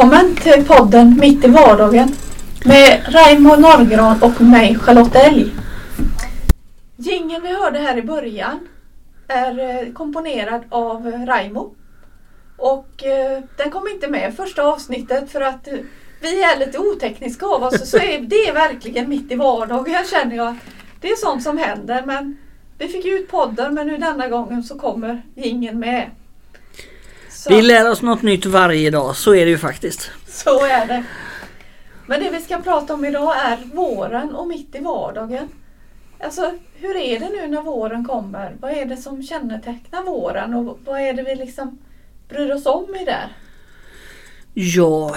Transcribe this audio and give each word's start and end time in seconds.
Välkommen 0.00 0.36
till 0.36 0.64
podden 0.64 1.18
Mitt 1.20 1.44
i 1.44 1.48
vardagen 1.48 2.08
med 2.64 3.02
Raimo 3.08 3.56
Norrgran 3.56 4.22
och 4.22 4.40
mig 4.40 4.74
Charlotte 4.78 5.16
Elg. 5.16 5.52
Gingen 6.96 7.42
vi 7.42 7.48
hörde 7.48 7.78
här 7.78 7.96
i 7.96 8.02
början 8.02 8.68
är 9.28 9.58
eh, 9.58 9.92
komponerad 9.92 10.62
av 10.68 11.08
eh, 11.08 11.26
Raimo. 11.26 11.74
Och 12.56 13.04
eh, 13.04 13.42
den 13.56 13.70
kom 13.70 13.88
inte 13.88 14.08
med 14.08 14.32
i 14.32 14.36
första 14.36 14.62
avsnittet 14.62 15.30
för 15.30 15.40
att 15.40 15.68
vi 16.20 16.42
är 16.42 16.58
lite 16.58 16.78
otekniska 16.78 17.46
av 17.46 17.62
oss. 17.62 17.90
Så 17.90 17.96
är 17.96 18.20
det 18.20 18.52
verkligen 18.52 19.08
mitt 19.08 19.32
i 19.32 19.34
vardagen 19.34 20.04
känner 20.10 20.36
jag. 20.36 20.56
Det 21.00 21.08
är 21.08 21.16
sånt 21.16 21.42
som 21.42 21.58
händer 21.58 22.02
men 22.06 22.36
vi 22.78 22.88
fick 22.88 23.06
ut 23.06 23.28
podden 23.28 23.74
men 23.74 23.86
nu 23.86 23.96
denna 23.96 24.28
gången 24.28 24.62
så 24.62 24.78
kommer 24.78 25.22
gingen 25.34 25.78
med. 25.78 26.10
Så. 27.40 27.50
Vi 27.50 27.62
lär 27.62 27.90
oss 27.90 28.02
något 28.02 28.22
nytt 28.22 28.46
varje 28.46 28.90
dag, 28.90 29.16
så 29.16 29.34
är 29.34 29.44
det 29.44 29.50
ju 29.50 29.58
faktiskt. 29.58 30.10
Så 30.26 30.64
är 30.66 30.86
det. 30.86 31.04
Men 32.06 32.20
det 32.20 32.30
vi 32.30 32.40
ska 32.40 32.58
prata 32.58 32.94
om 32.94 33.04
idag 33.04 33.34
är 33.36 33.58
våren 33.74 34.34
och 34.34 34.48
mitt 34.48 34.74
i 34.74 34.78
vardagen. 34.78 35.48
Alltså, 36.24 36.52
hur 36.74 36.96
är 36.96 37.20
det 37.20 37.28
nu 37.28 37.48
när 37.48 37.62
våren 37.62 38.04
kommer? 38.04 38.56
Vad 38.60 38.70
är 38.70 38.84
det 38.84 38.96
som 38.96 39.22
kännetecknar 39.22 40.02
våren 40.02 40.54
och 40.54 40.78
vad 40.84 41.00
är 41.00 41.12
det 41.12 41.22
vi 41.22 41.34
liksom 41.34 41.78
bryr 42.28 42.54
oss 42.54 42.66
om 42.66 42.94
i 42.94 43.04
det? 43.04 43.30
Ja, 44.54 45.16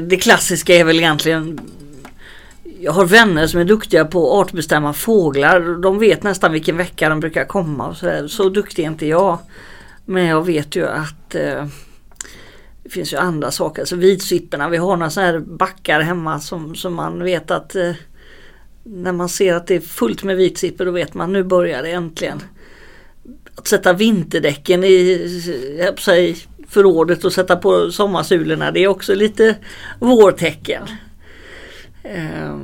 det 0.00 0.16
klassiska 0.16 0.74
är 0.74 0.84
väl 0.84 0.98
egentligen 0.98 1.60
jag 2.80 2.92
har 2.92 3.04
vänner 3.04 3.46
som 3.46 3.60
är 3.60 3.64
duktiga 3.64 4.04
på 4.04 4.40
att 4.40 4.46
artbestämma 4.46 4.92
fåglar. 4.92 5.82
De 5.82 5.98
vet 5.98 6.22
nästan 6.22 6.52
vilken 6.52 6.76
vecka 6.76 7.08
de 7.08 7.20
brukar 7.20 7.44
komma. 7.44 7.94
Så, 7.94 8.28
så 8.28 8.48
duktig 8.48 8.82
är 8.84 8.88
inte 8.88 9.06
jag. 9.06 9.38
Men 10.04 10.24
jag 10.24 10.46
vet 10.46 10.76
ju 10.76 10.88
att 10.88 11.17
eh, 11.34 11.66
det 12.82 12.88
finns 12.90 13.12
ju 13.12 13.16
andra 13.16 13.50
saker. 13.50 13.82
Alltså 13.82 13.96
vitsipporna, 13.96 14.68
vi 14.68 14.76
har 14.76 14.96
några 14.96 15.10
sådana 15.10 15.32
här 15.32 15.38
backar 15.38 16.00
hemma 16.00 16.40
som, 16.40 16.74
som 16.74 16.94
man 16.94 17.22
vet 17.22 17.50
att 17.50 17.74
eh, 17.74 17.92
när 18.82 19.12
man 19.12 19.28
ser 19.28 19.54
att 19.54 19.66
det 19.66 19.74
är 19.74 19.80
fullt 19.80 20.22
med 20.22 20.36
vitsippor 20.36 20.84
då 20.84 20.90
vet 20.90 21.14
man 21.14 21.32
nu 21.32 21.42
börjar 21.42 21.82
det 21.82 21.90
äntligen. 21.90 22.42
Att 23.54 23.68
sätta 23.68 23.92
vinterdäcken 23.92 24.84
i 24.84 25.20
eh, 25.80 25.94
sig, 25.94 26.36
förrådet 26.68 27.24
och 27.24 27.32
sätta 27.32 27.56
på 27.56 27.92
sommarsulorna 27.92 28.70
det 28.70 28.80
är 28.80 28.88
också 28.88 29.14
lite 29.14 29.56
vårtecken. 29.98 30.82
Eh, 32.02 32.56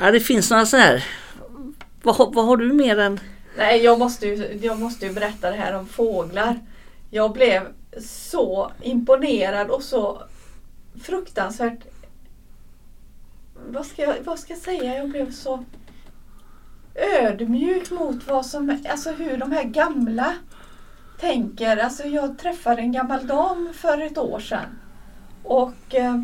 ja, 0.00 0.10
det 0.10 0.20
finns 0.20 0.50
några 0.50 0.66
sådana 0.66 0.86
här. 0.86 1.04
Vad, 2.02 2.34
vad 2.34 2.46
har 2.46 2.56
du 2.56 2.72
mer 2.72 2.98
än 2.98 3.20
Nej, 3.56 3.84
jag 3.84 3.98
måste, 3.98 4.26
ju, 4.26 4.58
jag 4.62 4.78
måste 4.78 5.06
ju 5.06 5.12
berätta 5.12 5.50
det 5.50 5.56
här 5.56 5.74
om 5.74 5.86
fåglar. 5.86 6.58
Jag 7.10 7.32
blev 7.32 7.62
så 8.00 8.70
imponerad 8.82 9.70
och 9.70 9.82
så 9.82 10.22
fruktansvärt... 11.02 11.86
Vad 13.68 13.86
ska 13.86 14.02
jag, 14.02 14.14
vad 14.24 14.38
ska 14.38 14.52
jag 14.52 14.62
säga? 14.62 14.96
Jag 14.96 15.08
blev 15.08 15.30
så 15.32 15.64
ödmjuk 16.94 17.90
mot 17.90 18.26
vad 18.26 18.46
som, 18.46 18.78
alltså 18.88 19.10
hur 19.10 19.36
de 19.36 19.52
här 19.52 19.64
gamla 19.64 20.34
tänker. 21.20 21.76
Alltså 21.76 22.04
jag 22.04 22.38
träffade 22.38 22.82
en 22.82 22.92
gammal 22.92 23.26
dam 23.26 23.68
för 23.74 24.00
ett 24.00 24.18
år 24.18 24.40
sedan. 24.40 24.78
Och 25.42 25.94
eh, 25.94 26.22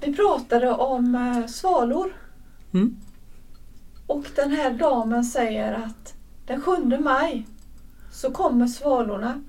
vi 0.00 0.14
pratade 0.16 0.70
om 0.70 1.14
eh, 1.14 1.46
svalor. 1.46 2.16
Mm. 2.74 2.96
Och 4.06 4.24
den 4.34 4.50
här 4.50 4.70
damen 4.70 5.24
säger 5.24 5.72
att 5.72 6.14
den 6.46 6.60
7 6.60 6.98
maj 6.98 7.46
så 8.12 8.30
kommer 8.30 8.66
svalorna. 8.66 9.40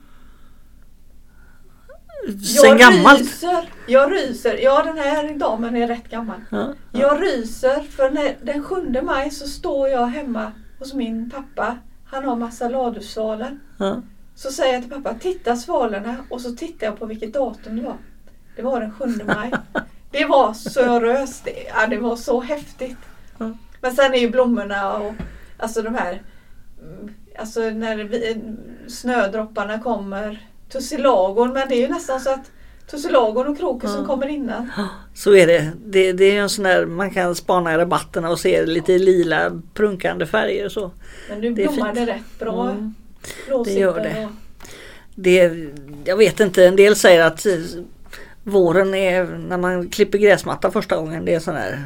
Sen 2.26 2.70
jag 2.70 2.80
gammalt? 2.80 3.20
Ryser, 3.20 3.70
jag 3.88 4.12
ryser. 4.12 4.58
Ja, 4.64 4.84
den 4.84 4.98
här 4.98 5.38
damen 5.38 5.76
är 5.76 5.88
rätt 5.88 6.10
gammal. 6.10 6.42
Ja, 6.50 6.74
ja. 6.92 7.00
Jag 7.00 7.24
ryser 7.24 7.82
för 7.82 8.12
när, 8.12 8.38
den 8.44 8.64
7 8.64 9.02
maj 9.02 9.32
så 9.32 9.48
står 9.48 9.90
jag 9.90 10.06
hemma 10.06 10.52
hos 10.80 10.94
min 10.94 11.30
pappa. 11.30 11.78
Han 12.06 12.26
har 12.26 12.36
massa 12.36 12.70
ladusvalor. 12.70 13.60
Ja. 13.78 14.02
Så 14.36 14.52
säger 14.52 14.74
jag 14.74 14.82
till 14.82 14.92
pappa, 14.92 15.14
titta 15.20 15.56
svalorna 15.56 16.16
och 16.30 16.42
så 16.42 16.56
tittar 16.56 16.88
jag 16.88 17.00
på 17.00 17.06
vilket 17.06 17.34
datum 17.34 17.76
det 17.76 17.84
var. 17.84 17.98
Det 18.56 18.62
var 18.62 18.82
den 18.82 18.92
7 18.92 19.06
maj. 19.26 19.52
Det 20.12 20.26
var 20.26 20.54
så 20.54 21.00
röst. 21.00 21.48
Ja, 21.68 21.88
det 21.88 21.98
var 21.98 22.16
så 22.16 22.42
häftigt. 22.42 22.98
Men 23.82 23.96
sen 23.96 24.14
är 24.14 24.18
ju 24.18 24.30
blommorna 24.30 24.98
och 24.98 25.14
alltså 25.58 25.82
de 25.82 25.96
här 25.96 26.22
mm, 26.82 27.14
Alltså 27.40 27.60
när 27.60 27.96
vi, 27.96 28.42
snödropparna 28.88 29.80
kommer 29.80 30.48
Tussilagon 30.70 31.54
men 31.54 31.70
det 31.70 31.76
är 31.76 31.80
ju 31.80 31.88
nästan 31.88 32.20
så 32.20 32.30
att 32.30 32.52
Tussilagon 32.92 33.48
och 33.48 33.58
krokusen 33.58 34.00
ja. 34.00 34.06
kommer 34.06 34.28
innan. 34.28 34.72
Så 35.14 35.36
är 35.36 35.48
det. 35.48 35.72
det. 35.86 36.14
Det 36.14 36.24
är 36.24 36.42
en 36.42 36.50
sån 36.50 36.64
där 36.64 36.86
man 36.86 37.12
kan 37.12 37.36
spana 37.36 37.74
i 37.74 37.78
rabatterna 37.78 38.30
och 38.30 38.40
se 38.40 38.66
lite 38.66 38.98
lila 38.98 39.62
prunkande 39.74 40.26
färger 40.26 40.66
och 40.66 40.72
så. 40.72 40.92
Men 41.30 41.42
nu 41.42 41.52
blommar 41.52 41.94
det 41.94 42.06
rätt 42.06 42.40
bra. 42.40 42.70
Mm. 42.70 42.94
Det 43.66 43.74
gör 43.74 44.00
det. 44.00 44.30
det. 45.16 45.70
Jag 46.06 46.18
vet 46.18 46.40
inte, 46.40 46.66
en 46.66 46.76
del 46.76 46.96
säger 46.96 47.24
att 47.24 47.46
våren 48.44 48.94
är 48.94 49.26
när 49.26 49.58
man 49.58 49.90
klipper 49.90 50.18
gräsmatta 50.18 50.72
första 50.72 50.96
gången. 50.96 51.26
Det 51.26 51.34
är 51.34 51.40
sån 51.40 51.56
här. 51.56 51.80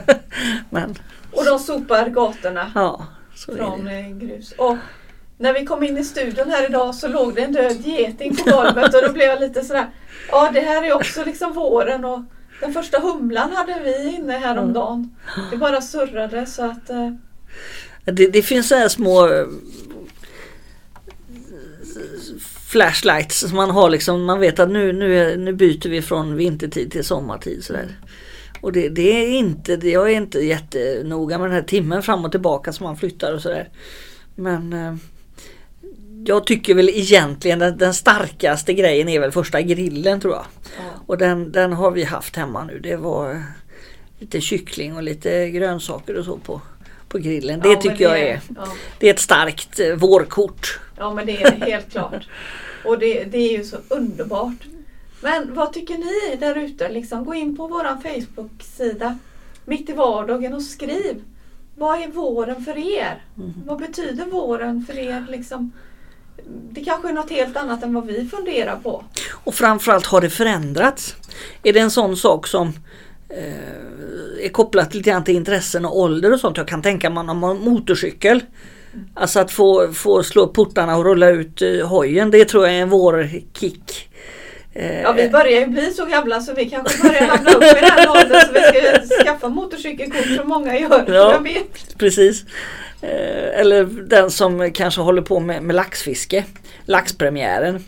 Men, 0.70 0.94
och 1.32 1.44
de 1.44 1.58
sopar 1.58 2.08
gatorna 2.08 2.72
ja, 2.74 3.06
från 3.36 3.88
eh, 3.88 4.08
grus. 4.08 4.52
Och 4.58 4.76
när 5.38 5.52
vi 5.52 5.66
kom 5.66 5.82
in 5.82 5.98
i 5.98 6.04
studion 6.04 6.50
här 6.50 6.66
idag 6.68 6.94
så 6.94 7.08
låg 7.08 7.34
det 7.34 7.42
en 7.42 7.52
död 7.52 7.86
geting 7.86 8.36
på 8.36 8.50
golvet 8.50 8.94
och 8.94 9.02
då 9.02 9.12
blev 9.12 9.26
jag 9.26 9.40
lite 9.40 9.64
sådär. 9.64 9.90
Ja 10.30 10.50
det 10.54 10.60
här 10.60 10.84
är 10.84 10.92
också 10.92 11.24
liksom 11.24 11.52
våren 11.52 12.04
och 12.04 12.20
den 12.60 12.72
första 12.72 13.00
humlan 13.00 13.52
hade 13.52 13.80
vi 13.84 14.16
inne 14.16 14.32
häromdagen. 14.32 15.16
Det 15.50 15.56
bara 15.56 15.80
surrade 15.80 16.46
så 16.46 16.64
att 16.64 16.90
eh... 16.90 17.12
det, 18.04 18.26
det 18.26 18.42
finns 18.42 18.68
så 18.68 18.74
här 18.74 18.88
små 18.88 19.46
flashlights 22.74 23.40
som 23.40 23.56
man 23.56 23.70
har 23.70 23.90
liksom, 23.90 24.24
man 24.24 24.40
vet 24.40 24.58
att 24.58 24.70
nu, 24.70 24.92
nu, 24.92 25.36
nu 25.36 25.52
byter 25.52 25.88
vi 25.88 26.02
från 26.02 26.36
vintertid 26.36 26.92
till 26.92 27.04
sommartid. 27.04 27.64
Sådär. 27.64 27.88
Och 28.64 28.72
det, 28.72 28.88
det, 28.88 29.24
är 29.24 29.38
inte, 29.38 29.72
jag 29.72 30.12
är 30.12 30.16
inte 30.16 30.38
jättenoga 30.38 31.38
med 31.38 31.46
den 31.46 31.54
här 31.54 31.62
timmen 31.62 32.02
fram 32.02 32.24
och 32.24 32.30
tillbaka 32.30 32.72
som 32.72 32.84
man 32.84 32.96
flyttar 32.96 33.34
och 33.34 33.42
sådär. 33.42 33.68
Men 34.34 34.72
eh, 34.72 34.94
jag 36.24 36.46
tycker 36.46 36.74
väl 36.74 36.88
egentligen 36.88 37.62
att 37.62 37.78
den 37.78 37.94
starkaste 37.94 38.74
grejen 38.74 39.08
är 39.08 39.20
väl 39.20 39.32
första 39.32 39.62
grillen 39.62 40.20
tror 40.20 40.34
jag. 40.34 40.44
Ja. 40.76 40.82
Och 41.06 41.18
den, 41.18 41.52
den 41.52 41.72
har 41.72 41.90
vi 41.90 42.04
haft 42.04 42.36
hemma 42.36 42.64
nu. 42.64 42.78
Det 42.78 42.96
var 42.96 43.42
lite 44.18 44.40
kyckling 44.40 44.96
och 44.96 45.02
lite 45.02 45.50
grönsaker 45.50 46.18
och 46.18 46.24
så 46.24 46.36
på, 46.36 46.60
på 47.08 47.18
grillen. 47.18 47.60
Det 47.60 47.68
ja, 47.68 47.80
tycker 47.80 47.96
det, 47.96 48.02
jag 48.02 48.20
är, 48.20 48.40
ja. 48.56 48.68
det 48.98 49.08
är 49.08 49.14
ett 49.14 49.20
starkt 49.20 49.80
eh, 49.80 49.94
vårkort. 49.94 50.80
Ja 50.96 51.14
men 51.14 51.26
det 51.26 51.42
är 51.42 51.66
helt 51.66 51.90
klart. 51.90 52.28
Och 52.84 52.98
det, 52.98 53.24
det 53.24 53.38
är 53.38 53.58
ju 53.58 53.64
så 53.64 53.76
underbart. 53.88 54.73
Men 55.24 55.54
vad 55.54 55.72
tycker 55.72 55.98
ni 55.98 56.36
där 56.36 56.58
ute? 56.58 56.88
Liksom, 56.88 57.24
gå 57.24 57.34
in 57.34 57.56
på 57.56 57.66
vår 57.66 57.84
Facebook-sida 58.02 59.18
Mitt 59.64 59.88
i 59.88 59.92
vardagen 59.92 60.54
och 60.54 60.62
skriv. 60.62 61.22
Vad 61.76 62.02
är 62.02 62.08
våren 62.08 62.64
för 62.64 62.98
er? 62.98 63.24
Mm. 63.36 63.52
Vad 63.66 63.78
betyder 63.78 64.26
våren 64.26 64.86
för 64.86 64.98
er? 64.98 65.26
Liksom, 65.28 65.72
det 66.70 66.84
kanske 66.84 67.08
är 67.08 67.12
något 67.12 67.30
helt 67.30 67.56
annat 67.56 67.82
än 67.82 67.94
vad 67.94 68.06
vi 68.06 68.28
funderar 68.28 68.76
på. 68.76 69.04
Och 69.44 69.54
framförallt 69.54 70.06
har 70.06 70.20
det 70.20 70.30
förändrats? 70.30 71.16
Är 71.62 71.72
det 71.72 71.80
en 71.80 71.90
sån 71.90 72.16
sak 72.16 72.46
som 72.46 72.72
eh, 73.28 74.44
är 74.44 74.48
kopplat 74.48 74.94
lite 74.94 75.10
grann 75.10 75.24
till 75.24 75.36
intressen 75.36 75.84
och 75.84 75.98
ålder 75.98 76.32
och 76.32 76.40
sånt. 76.40 76.56
Jag 76.56 76.68
kan 76.68 76.82
tänka 76.82 77.10
mig 77.10 77.20
om 77.20 77.26
man 77.26 77.42
har 77.42 77.54
motorcykel. 77.54 78.42
Alltså 79.14 79.40
att 79.40 79.50
få, 79.50 79.92
få 79.92 80.22
slå 80.22 80.46
portarna 80.46 80.96
och 80.96 81.04
rulla 81.04 81.28
ut 81.28 81.62
uh, 81.62 81.86
hojen, 81.86 82.30
det 82.30 82.44
tror 82.44 82.66
jag 82.66 82.76
är 82.76 82.82
en 82.82 82.90
vårkick. 82.90 84.10
Ja 84.74 85.12
vi 85.12 85.28
börjar 85.30 85.60
ju 85.60 85.66
bli 85.66 85.90
så 85.90 86.04
gamla 86.04 86.40
så 86.40 86.54
vi 86.54 86.70
kanske 86.70 87.02
börjar 87.02 87.26
hamna 87.26 87.50
upp 87.50 87.62
i 87.62 87.80
den 87.80 88.08
åldern 88.08 88.40
så 88.46 88.52
vi 88.52 88.60
ska 88.60 89.24
skaffa 89.24 89.48
motorcykelkort 89.48 90.36
som 90.36 90.48
många 90.48 90.78
gör. 90.78 91.04
Ja. 91.08 91.42
Precis. 91.98 92.44
Uh, 93.02 93.60
eller 93.60 93.84
den 93.84 94.30
som 94.30 94.72
kanske 94.72 95.00
håller 95.00 95.22
på 95.22 95.40
med, 95.40 95.62
med 95.62 95.76
laxfiske. 95.76 96.44
Laxpremiären. 96.84 97.84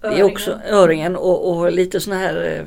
Det 0.00 0.20
är 0.20 0.22
också 0.22 0.60
öringen 0.70 1.16
och, 1.16 1.50
och 1.50 1.72
lite 1.72 2.00
såna 2.00 2.18
här 2.18 2.64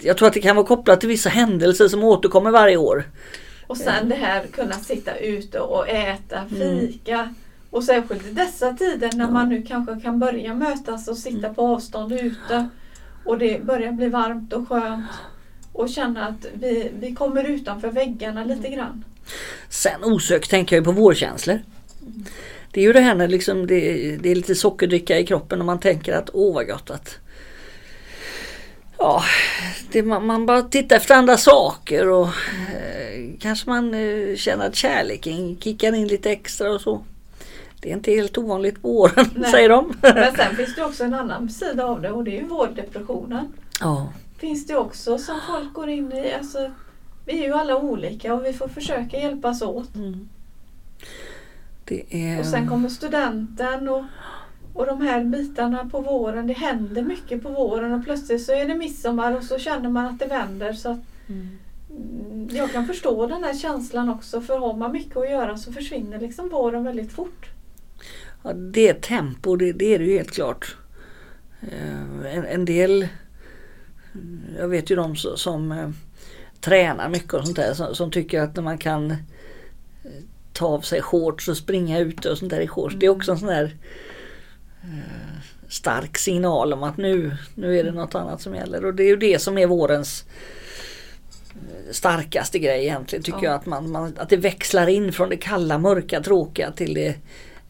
Jag 0.00 0.16
tror 0.16 0.28
att 0.28 0.34
det 0.34 0.40
kan 0.40 0.56
vara 0.56 0.66
kopplat 0.66 1.00
till 1.00 1.08
vissa 1.08 1.28
händelser 1.28 1.88
som 1.88 2.04
återkommer 2.04 2.50
varje 2.50 2.76
år. 2.76 3.04
Och 3.66 3.76
sen 3.76 4.08
det 4.08 4.14
här 4.14 4.42
kunna 4.52 4.74
sitta 4.74 5.16
ute 5.16 5.60
och 5.60 5.88
äta, 5.88 6.38
mm. 6.38 6.80
fika. 6.80 7.14
Mm. 7.14 7.34
Och 7.72 7.84
särskilt 7.84 8.26
i 8.26 8.30
dessa 8.30 8.72
tider 8.72 9.10
när 9.14 9.30
man 9.30 9.48
nu 9.48 9.62
kanske 9.62 10.00
kan 10.00 10.18
börja 10.18 10.54
mötas 10.54 11.08
och 11.08 11.16
sitta 11.16 11.46
mm. 11.46 11.54
på 11.54 11.62
avstånd 11.62 12.12
ute. 12.12 12.68
Och 13.24 13.38
det 13.38 13.64
börjar 13.64 13.92
bli 13.92 14.08
varmt 14.08 14.52
och 14.52 14.68
skönt. 14.68 15.10
Och 15.72 15.88
känna 15.88 16.26
att 16.26 16.46
vi, 16.54 16.90
vi 17.00 17.14
kommer 17.14 17.44
utanför 17.44 17.88
väggarna 17.90 18.44
lite 18.44 18.66
mm. 18.66 18.78
grann. 18.78 19.04
Sen 19.68 20.04
osökt 20.04 20.50
tänker 20.50 20.76
jag 20.76 20.84
på 20.84 20.92
vårkänslor. 20.92 21.58
Det 22.70 22.80
är 22.80 22.84
ju 22.84 22.92
det 22.92 23.00
här 23.00 23.14
när 23.14 23.28
liksom 23.28 23.66
det, 23.66 24.16
det, 24.16 24.30
är 24.30 24.34
lite 24.34 24.54
sockerdricka 24.54 25.18
i 25.18 25.26
kroppen 25.26 25.60
och 25.60 25.66
man 25.66 25.80
tänker 25.80 26.12
att 26.12 26.30
åh 26.32 26.54
vad 26.54 26.66
gott 26.66 26.90
att 26.90 27.18
Ja, 28.98 29.22
det, 29.92 30.02
man, 30.02 30.26
man 30.26 30.46
bara 30.46 30.62
tittar 30.62 30.96
efter 30.96 31.14
andra 31.14 31.36
saker 31.36 32.08
och 32.08 32.26
eh, 32.26 33.30
kanske 33.40 33.70
man 33.70 33.94
eh, 33.94 34.36
känner 34.36 34.66
att 34.66 34.76
kärleken 34.76 35.56
kickar 35.60 35.94
in 35.94 36.08
lite 36.08 36.30
extra 36.30 36.72
och 36.72 36.80
så. 36.80 37.04
Det 37.82 37.90
är 37.90 37.94
inte 37.94 38.10
helt 38.10 38.38
ovanligt 38.38 38.82
på 38.82 38.88
våren 38.88 39.26
Nej. 39.34 39.50
säger 39.50 39.68
de. 39.68 39.94
Men 40.00 40.36
sen 40.36 40.56
finns 40.56 40.74
det 40.74 40.84
också 40.84 41.04
en 41.04 41.14
annan 41.14 41.48
sida 41.48 41.84
av 41.84 42.00
det 42.02 42.10
och 42.10 42.24
det 42.24 42.36
är 42.36 42.40
ju 42.40 42.46
vårdepressionen. 42.46 43.52
ja, 43.80 44.12
Finns 44.38 44.66
det 44.66 44.76
också 44.76 45.18
som 45.18 45.40
folk 45.46 45.72
går 45.72 45.88
in 45.88 46.12
i. 46.12 46.32
Alltså, 46.32 46.70
vi 47.26 47.42
är 47.42 47.46
ju 47.46 47.52
alla 47.52 47.76
olika 47.76 48.34
och 48.34 48.44
vi 48.44 48.52
får 48.52 48.68
försöka 48.68 49.18
hjälpas 49.18 49.62
åt. 49.62 49.94
mm. 49.94 50.28
det 51.84 52.04
är... 52.10 52.40
Och 52.40 52.46
sen 52.46 52.68
kommer 52.68 52.88
studenten 52.88 53.88
och, 53.88 54.04
och 54.74 54.86
de 54.86 55.00
här 55.00 55.24
bitarna 55.24 55.88
på 55.92 56.00
våren. 56.00 56.46
Det 56.46 56.52
händer 56.52 57.02
mycket 57.02 57.42
på 57.42 57.48
våren 57.48 57.92
och 57.92 58.04
plötsligt 58.04 58.42
så 58.42 58.52
är 58.52 58.68
det 58.68 58.74
midsommar 58.74 59.36
och 59.36 59.44
så 59.44 59.58
känner 59.58 59.90
man 59.90 60.06
att 60.06 60.18
det 60.18 60.26
vänder. 60.26 60.72
Så 60.72 60.98
mm, 61.28 61.58
jag 62.50 62.72
kan 62.72 62.86
förstå 62.86 63.26
den 63.26 63.44
här 63.44 63.54
känslan 63.54 64.08
också 64.08 64.40
för 64.40 64.58
har 64.58 64.74
man 64.74 64.92
mycket 64.92 65.16
att 65.16 65.30
göra 65.30 65.58
så 65.58 65.72
försvinner 65.72 66.20
liksom 66.20 66.48
våren 66.48 66.84
väldigt 66.84 67.12
fort. 67.12 67.51
Ja, 68.44 68.52
det 68.52 68.88
är 68.88 68.94
tempo, 68.94 69.56
det, 69.56 69.72
det 69.72 69.94
är 69.94 69.98
det 69.98 70.04
ju 70.04 70.16
helt 70.16 70.30
klart. 70.32 70.76
Eh, 71.62 72.34
En, 72.34 72.44
en 72.44 72.64
del, 72.64 73.08
jag 74.58 74.68
vet 74.68 74.90
ju 74.90 74.96
de 74.96 75.16
som, 75.16 75.36
som 75.36 75.72
eh, 75.72 75.90
tränar 76.60 77.08
mycket 77.08 77.34
och 77.34 77.44
sånt 77.44 77.56
där 77.56 77.74
som, 77.74 77.94
som 77.94 78.10
tycker 78.10 78.40
att 78.40 78.56
när 78.56 78.62
man 78.62 78.78
kan 78.78 79.10
eh, 79.10 79.16
ta 80.52 80.66
av 80.66 80.80
sig 80.80 81.02
shorts 81.02 81.48
och 81.48 81.56
springa 81.56 81.98
ute 81.98 82.30
och 82.30 82.38
sånt 82.38 82.50
där 82.50 82.60
i 82.60 82.68
shorts. 82.68 82.94
Det 82.98 83.06
är 83.06 83.10
också 83.10 83.32
en 83.32 83.38
sån 83.38 83.48
där 83.48 83.76
eh, 84.82 85.40
stark 85.68 86.18
signal 86.18 86.72
om 86.72 86.82
att 86.82 86.96
nu, 86.96 87.36
nu 87.54 87.78
är 87.78 87.84
det 87.84 87.92
något 87.92 88.14
annat 88.14 88.40
som 88.42 88.54
gäller. 88.54 88.84
Och 88.84 88.94
det 88.94 89.02
är 89.02 89.08
ju 89.08 89.16
det 89.16 89.42
som 89.42 89.58
är 89.58 89.66
vårens 89.66 90.24
starkaste 91.90 92.58
grej 92.58 92.82
egentligen 92.82 93.22
tycker 93.22 93.38
Ja. 93.38 93.44
jag. 93.44 93.54
Att, 93.54 93.66
man, 93.66 93.90
man, 93.90 94.14
att 94.18 94.28
det 94.28 94.36
växlar 94.36 94.86
in 94.86 95.12
från 95.12 95.28
det 95.28 95.36
kalla, 95.36 95.78
mörka, 95.78 96.20
tråkiga 96.22 96.72
till 96.72 96.94
det 96.94 97.14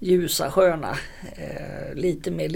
ljusa, 0.03 0.51
sköna. 0.51 0.91
Eh, 1.37 1.95
lite 1.95 2.31
mer 2.31 2.49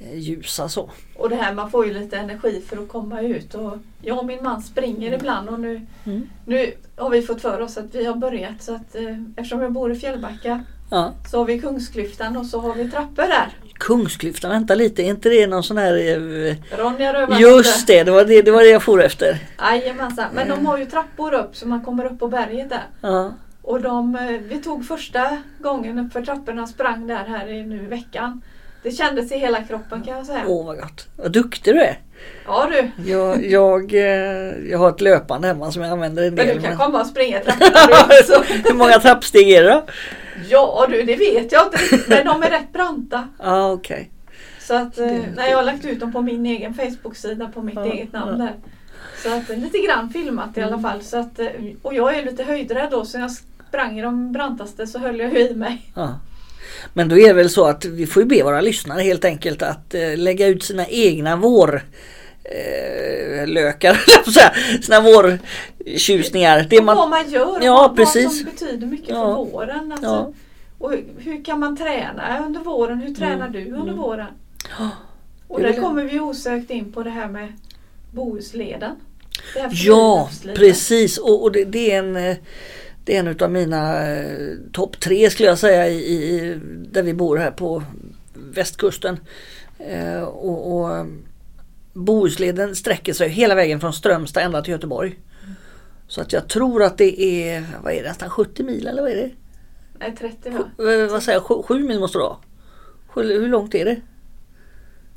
livsljusa 0.00 0.68
så. 0.68 0.90
Och 1.16 1.28
det 1.30 1.36
här 1.36 1.54
man 1.54 1.70
får 1.70 1.86
ju 1.86 1.92
lite 1.94 2.16
energi 2.16 2.62
för 2.68 2.82
att 2.82 2.88
komma 2.88 3.20
ut. 3.20 3.54
Och 3.54 3.72
jag 4.02 4.18
och 4.18 4.26
min 4.26 4.42
man 4.44 4.62
springer 4.62 5.12
ibland 5.12 5.48
och 5.48 5.60
nu, 5.60 5.86
Mm. 6.04 6.28
nu 6.46 6.72
har 6.96 7.10
vi 7.10 7.22
fått 7.22 7.42
för 7.42 7.60
oss 7.60 7.76
att 7.78 7.94
vi 7.94 8.04
har 8.04 8.14
börjat. 8.14 8.62
Så 8.62 8.74
att, 8.74 8.94
eh, 8.94 9.16
eftersom 9.36 9.60
jag 9.62 9.72
bor 9.72 9.92
i 9.92 9.94
Fjällbacka 9.94 10.64
Ja. 10.92 11.12
så 11.30 11.38
har 11.38 11.44
vi 11.44 11.60
Kungsklyftan 11.60 12.36
och 12.36 12.46
så 12.46 12.60
har 12.60 12.74
vi 12.74 12.90
trappor 12.90 13.22
där. 13.22 13.48
Kungsklyftan, 13.74 14.50
vänta 14.50 14.74
lite, 14.74 15.02
är 15.02 15.06
inte 15.06 15.28
det 15.28 15.46
någon 15.46 15.62
sån 15.62 15.78
här... 15.78 15.94
Eh, 15.94 16.54
Ronja 16.78 17.12
Rövardotter. 17.12 17.40
just 17.40 17.86
det, 17.86 18.04
det 18.04 18.10
var 18.10 18.24
det, 18.24 18.42
det 18.42 18.50
var 18.50 18.62
det 18.62 18.68
jag 18.70 18.82
for 18.82 19.02
efter. 19.02 19.38
Jajamensan. 19.58 20.24
Men 20.34 20.48
de 20.48 20.66
har 20.66 20.78
ju 20.78 20.86
trappor 20.86 21.34
upp 21.34 21.56
så 21.56 21.68
man 21.68 21.84
kommer 21.84 22.04
upp 22.04 22.18
på 22.18 22.28
berget 22.28 22.68
där. 22.70 22.82
Ja. 23.00 23.32
Och 23.62 23.80
de, 23.82 24.16
eh, 24.16 24.22
vi 24.48 24.58
tog 24.62 24.86
första 24.86 25.38
gången 25.58 25.98
upp 25.98 26.12
för 26.12 26.22
trapporna 26.22 26.66
sprang 26.66 27.06
där 27.06 27.24
här 27.24 27.48
i 27.48 27.62
nu 27.62 27.78
veckan. 27.86 28.42
Det 28.82 28.90
kändes 28.90 29.32
i 29.32 29.38
hela 29.38 29.62
kroppen 29.62 30.02
kan 30.02 30.16
jag 30.16 30.26
säga. 30.26 30.42
Åh 30.46 30.66
vad 30.66 30.78
gott, 30.78 31.08
vad 31.16 31.32
duktig 31.32 31.74
du 31.74 31.80
är. 31.80 31.98
Ja 32.46 32.68
du, 32.70 33.10
Jag, 33.10 33.44
jag, 33.46 33.94
eh, 33.94 34.70
jag 34.70 34.78
har 34.78 34.88
ett 34.88 35.00
löpande 35.00 35.48
hemma 35.48 35.72
som 35.72 35.82
jag 35.82 35.92
använder 35.92 36.22
en 36.22 36.34
men 36.34 36.46
del. 36.46 36.56
du 36.56 36.62
kan 36.62 36.70
men- 36.70 36.78
komma 36.78 37.00
och 37.00 37.06
springa 37.06 37.40
trapporna 37.44 38.02
också. 38.04 38.42
Hur 38.68 38.74
många 38.74 38.98
trappsteg 38.98 39.50
är 39.50 39.62
det 39.62 39.70
då? 39.70 39.82
Ja 40.48 40.86
du, 40.90 41.02
det 41.02 41.16
vet 41.16 41.52
jag 41.52 41.66
inte 41.66 41.78
men 42.08 42.26
de 42.26 42.42
är 42.42 42.50
rätt 42.50 42.72
branta. 42.72 43.28
Ja 43.38 43.72
okej. 43.72 44.10
Så 44.60 44.74
att, 44.74 44.98
eh, 44.98 45.06
Det- 45.06 45.22
nej, 45.36 45.50
jag 45.50 45.56
har 45.56 45.64
lagt 45.64 45.84
ut 45.84 46.00
dem 46.00 46.12
på 46.12 46.20
min 46.22 46.46
egen 46.46 46.74
Facebook-sida 46.74 47.50
på 47.54 47.62
mitt 47.62 47.74
Ja, 47.74 47.84
eget 47.92 48.12
namn 48.12 48.40
ja. 48.40 48.44
där. 48.44 48.54
Så 49.22 49.34
att, 49.38 49.50
eh, 49.50 49.56
lite 49.58 49.78
grann 49.78 50.10
filmat 50.10 50.58
i 50.58 50.60
alla 50.62 50.76
Mm. 50.76 50.82
fall. 50.90 51.02
Så 51.02 51.16
att, 51.18 51.38
eh, 51.38 51.46
och 51.82 51.94
jag 51.94 52.18
är 52.18 52.24
lite 52.24 52.42
höjdrädd 52.44 52.88
då 52.90 53.04
så 53.04 53.18
jag 53.18 53.30
sprang 53.70 53.98
i 53.98 54.02
de 54.02 54.32
brantaste 54.32 54.86
så 54.86 54.98
höll 54.98 55.18
jag 55.20 55.32
ju 55.32 55.38
i 55.48 55.54
mig. 55.54 55.90
Ja. 55.94 56.18
Men 56.94 57.08
då 57.08 57.18
är 57.18 57.26
det 57.28 57.32
väl 57.34 57.50
så 57.50 57.64
att 57.64 57.84
vi 57.84 58.06
får 58.06 58.22
ju 58.22 58.28
be 58.28 58.42
våra 58.42 58.60
lyssnare 58.60 59.02
helt 59.02 59.24
enkelt 59.24 59.62
att 59.62 59.94
eh, 59.94 60.16
lägga 60.16 60.46
ut 60.46 60.62
sina 60.62 60.86
egna 60.86 61.36
vår 61.36 61.82
eh, 62.44 63.46
lökar, 63.46 64.00
sina 64.82 65.00
vårtjusningar. 65.00 66.66
Det 66.70 66.82
man, 66.82 66.96
vad 66.96 67.10
man 67.10 67.30
gör 67.30 67.46
och 67.50 67.58
Ja, 67.64 67.72
vad, 67.72 67.88
vad 67.88 67.96
precis. 67.96 68.36
som 68.42 68.50
betyder 68.50 68.86
mycket 68.86 69.08
Ja. 69.08 69.24
för 69.36 69.52
våren. 69.52 69.92
Alltså, 69.92 70.06
Ja. 70.06 70.32
Och 70.78 70.90
hur, 70.90 71.04
hur 71.18 71.44
kan 71.44 71.60
man 71.60 71.76
träna 71.76 72.44
under 72.46 72.60
våren? 72.60 72.98
Hur 73.00 73.14
tränar 73.14 73.46
Mm. 73.48 73.52
du 73.52 73.64
under 73.64 73.82
Mm. 73.92 73.96
våren? 73.96 74.26
Ja. 74.78 74.88
Och 75.48 75.60
där 75.60 75.72
kommer 75.72 76.04
vi 76.04 76.20
osökt 76.20 76.70
in 76.70 76.92
på 76.92 77.02
det 77.02 77.10
här 77.10 77.28
med 77.28 77.52
Bohusleden. 78.12 78.96
Det 79.54 79.60
här 79.60 79.70
Ja, 79.72 80.30
precis. 80.54 81.18
Och, 81.18 81.42
och 81.42 81.52
det, 81.52 81.64
det 81.64 81.92
är 81.92 81.98
en 81.98 82.16
eh, 82.16 82.36
det 83.04 83.16
är 83.16 83.20
en 83.20 83.28
utav 83.28 83.50
mina 83.50 84.08
eh, 84.08 84.56
topp 84.72 85.00
tre 85.00 85.30
skulle 85.30 85.48
jag 85.48 85.58
säga 85.58 85.88
i, 85.88 85.98
i, 85.98 86.60
där 86.92 87.02
vi 87.02 87.14
bor 87.14 87.36
här 87.36 87.50
på 87.50 87.82
västkusten. 88.34 89.20
Eh, 89.78 90.22
och, 90.22 90.80
och 90.80 91.06
Bohusleden 91.92 92.76
sträcker 92.76 93.12
sig 93.12 93.28
hela 93.28 93.54
vägen 93.54 93.80
från 93.80 93.92
Strömstad 93.92 94.42
ända 94.42 94.62
till 94.62 94.72
Göteborg. 94.72 95.18
Så 96.08 96.20
att 96.20 96.32
jag 96.32 96.48
tror 96.48 96.82
att 96.82 96.98
det 96.98 97.22
är, 97.22 97.64
vad 97.82 97.92
är 97.92 98.02
det, 98.02 98.08
nästan 98.08 98.30
70 98.30 98.62
mil 98.62 98.86
eller 98.86 99.02
vad 99.02 99.10
är 99.10 99.16
det? 99.16 99.30
Nej, 99.98 100.16
30 100.18 100.50
va? 100.50 100.92
Eh, 100.92 101.10
vad 101.10 101.22
säger 101.22 101.38
jag, 101.38 101.44
sju, 101.44 101.54
sju 101.62 101.82
mil 101.82 102.00
måste 102.00 102.18
det 102.18 102.22
vara. 102.22 102.36
Hur 103.14 103.48
långt 103.48 103.74
är 103.74 103.84
det? 103.84 104.00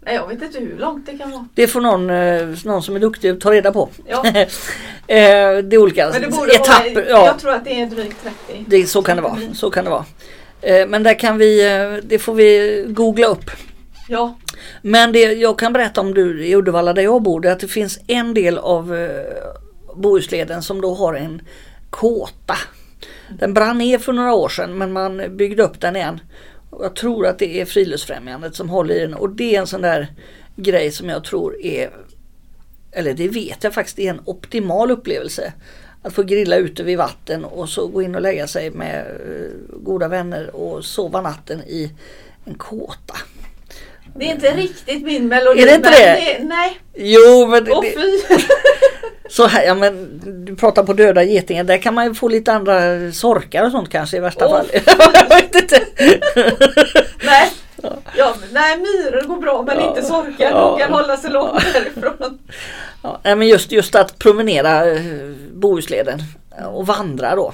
Nej, 0.05 0.15
jag 0.15 0.27
vet 0.27 0.41
inte 0.41 0.59
hur 0.59 0.77
långt 0.77 1.05
det 1.05 1.17
kan 1.17 1.31
vara. 1.31 1.47
Det 1.53 1.67
får 1.67 1.81
någon, 1.81 2.09
eh, 2.09 2.47
någon 2.65 2.83
som 2.83 2.95
är 2.95 2.99
duktig 2.99 3.41
ta 3.41 3.51
reda 3.51 3.71
på. 3.71 3.89
Ja. 4.07 4.25
eh, 4.27 4.45
det 5.07 5.75
är 5.75 5.77
olika 5.77 6.09
Men 6.09 6.21
det 6.21 6.27
borde 6.27 6.53
etapper. 6.55 6.95
vara, 6.95 7.09
ja. 7.09 7.25
jag 7.25 7.39
tror 7.39 7.51
att 7.51 7.65
det 7.65 7.81
är 7.81 7.85
drygt 7.85 8.17
30. 8.47 8.65
Det, 8.67 8.87
så 8.87 9.01
kan 9.01 9.15
det 9.15 9.23
vara. 9.23 9.35
Mm. 9.35 9.55
Så 9.55 9.69
kan 9.69 9.83
det 9.83 9.89
vara. 9.89 10.05
Eh, 10.61 10.87
Men 10.87 11.03
där 11.03 11.19
kan 11.19 11.37
vi, 11.37 11.61
det 12.03 12.19
får 12.19 12.33
vi 12.33 12.85
googla 12.87 13.27
upp. 13.27 13.51
Ja, 14.07 14.37
Men 14.81 15.11
det 15.11 15.19
jag 15.19 15.59
kan 15.59 15.73
berätta 15.73 16.01
om 16.01 16.13
du 16.13 16.45
i 16.45 16.55
Uddevalla 16.55 16.93
där 16.93 17.01
jag 17.01 17.21
bor, 17.21 17.41
det 17.41 17.47
är 17.47 17.51
att 17.51 17.59
det 17.59 17.67
finns 17.67 17.99
en 18.07 18.33
del 18.33 18.57
av 18.57 19.09
Bohusleden 19.95 20.63
som 20.63 20.81
då 20.81 20.93
har 20.93 21.13
en 21.13 21.41
kåta. 21.89 22.57
Den 23.29 23.53
brann 23.53 23.77
ner 23.77 23.97
för 23.97 24.13
några 24.13 24.33
år 24.33 24.49
sedan 24.49 24.77
men 24.77 24.93
man 24.93 25.37
byggde 25.37 25.63
upp 25.63 25.81
den 25.81 25.95
igen. 25.95 26.19
Och 26.73 26.85
jag 26.85 26.95
tror 26.95 27.27
att 27.27 27.39
det 27.39 27.61
är 27.61 27.65
Friluftsfrämjandet 27.65 28.55
som 28.55 28.69
håller 28.69 28.95
i 28.95 28.99
den 28.99 29.13
och 29.13 29.29
det 29.29 29.55
är 29.55 29.59
en 29.59 29.67
sån 29.67 29.81
där 29.81 30.07
grej 30.55 30.91
som 30.91 31.09
jag 31.09 31.23
tror 31.23 31.61
är, 31.61 31.89
eller 32.91 33.13
det 33.13 33.27
vet 33.27 33.63
jag 33.63 33.73
faktiskt 33.73 33.99
är 33.99 34.09
en 34.09 34.21
optimal 34.25 34.91
upplevelse. 34.91 35.53
Att 36.05 36.13
få 36.13 36.23
grilla 36.23 36.55
ute 36.55 36.83
vid 36.83 36.97
vatten 36.97 37.45
och 37.45 37.69
så 37.69 37.87
gå 37.87 38.01
in 38.01 38.15
och 38.15 38.21
lägga 38.21 38.47
sig 38.47 38.71
med 38.71 38.99
eh, 38.99 39.79
goda 39.83 40.07
vänner 40.07 40.55
och 40.55 40.85
sova 40.85 41.21
natten 41.21 41.61
i 41.61 41.91
en 42.45 42.53
kåta. 42.55 43.15
det 44.15 44.25
är 44.25 44.31
inte 44.31 44.51
riktigt 44.51 45.03
min 45.03 45.27
melodi. 45.27 45.61
Är 45.61 45.65
det 45.65 45.75
inte 45.75 45.89
men 45.89 45.99
det? 45.99 46.43
nej, 46.43 46.79
Jo 46.93 47.47
men 47.47 47.71
åh 47.71 47.81
det, 47.81 47.91
fy. 47.91 48.37
så 49.29 49.47
här, 49.47 49.63
ja 49.63 49.75
men 49.75 50.21
du 50.45 50.55
pratar 50.55 50.83
på 50.83 50.93
döda 50.93 51.23
getingar, 51.23 51.63
där 51.63 51.77
kan 51.77 51.93
man 51.93 52.05
ju 52.05 52.13
få 52.13 52.27
lite 52.27 52.53
andra 52.53 53.11
sorkar 53.11 53.65
och 53.65 53.71
sånt 53.71 53.89
kanske 53.89 54.17
i 54.17 54.19
värsta 54.19 54.45
Åh, 54.47 54.51
fall. 54.51 54.67
vet 55.53 55.63
inte. 55.63 55.85
nej. 57.23 57.51
Ja, 58.17 58.35
nej, 58.51 58.77
myror 58.77 59.27
går 59.27 59.37
bra 59.37 59.63
men 59.67 59.77
Ja. 59.79 59.89
inte 59.89 60.01
sorkar. 60.01 60.51
Ja. 60.51 60.77
Kan 60.77 60.93
hålla 60.93 61.17
sig 61.17 61.31
långt 61.31 61.73
därifrån. 61.73 62.39
Ja, 63.01 63.19
nej, 63.23 63.35
men 63.35 63.47
just, 63.47 63.71
just 63.71 63.95
att 63.95 64.19
promenera 64.19 64.85
eh, 64.91 65.01
Bohusleden 65.53 66.19
eh, 66.59 66.65
och 66.65 66.87
vandra 66.87 67.35
då. 67.35 67.53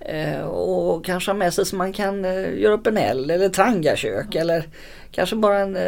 Eh, 0.00 0.40
och 0.40 1.04
kanske 1.04 1.30
ha 1.30 1.36
med 1.36 1.54
sig 1.54 1.66
så 1.66 1.76
man 1.76 1.92
kan 1.92 2.24
göra 2.56 2.74
upp 2.74 2.86
en 2.86 2.96
eld 2.96 3.30
eller 3.30 3.48
trangakök 3.48 4.34
eller 4.34 4.68
kanske 5.10 5.36
bara 5.36 5.58
en 5.58 5.78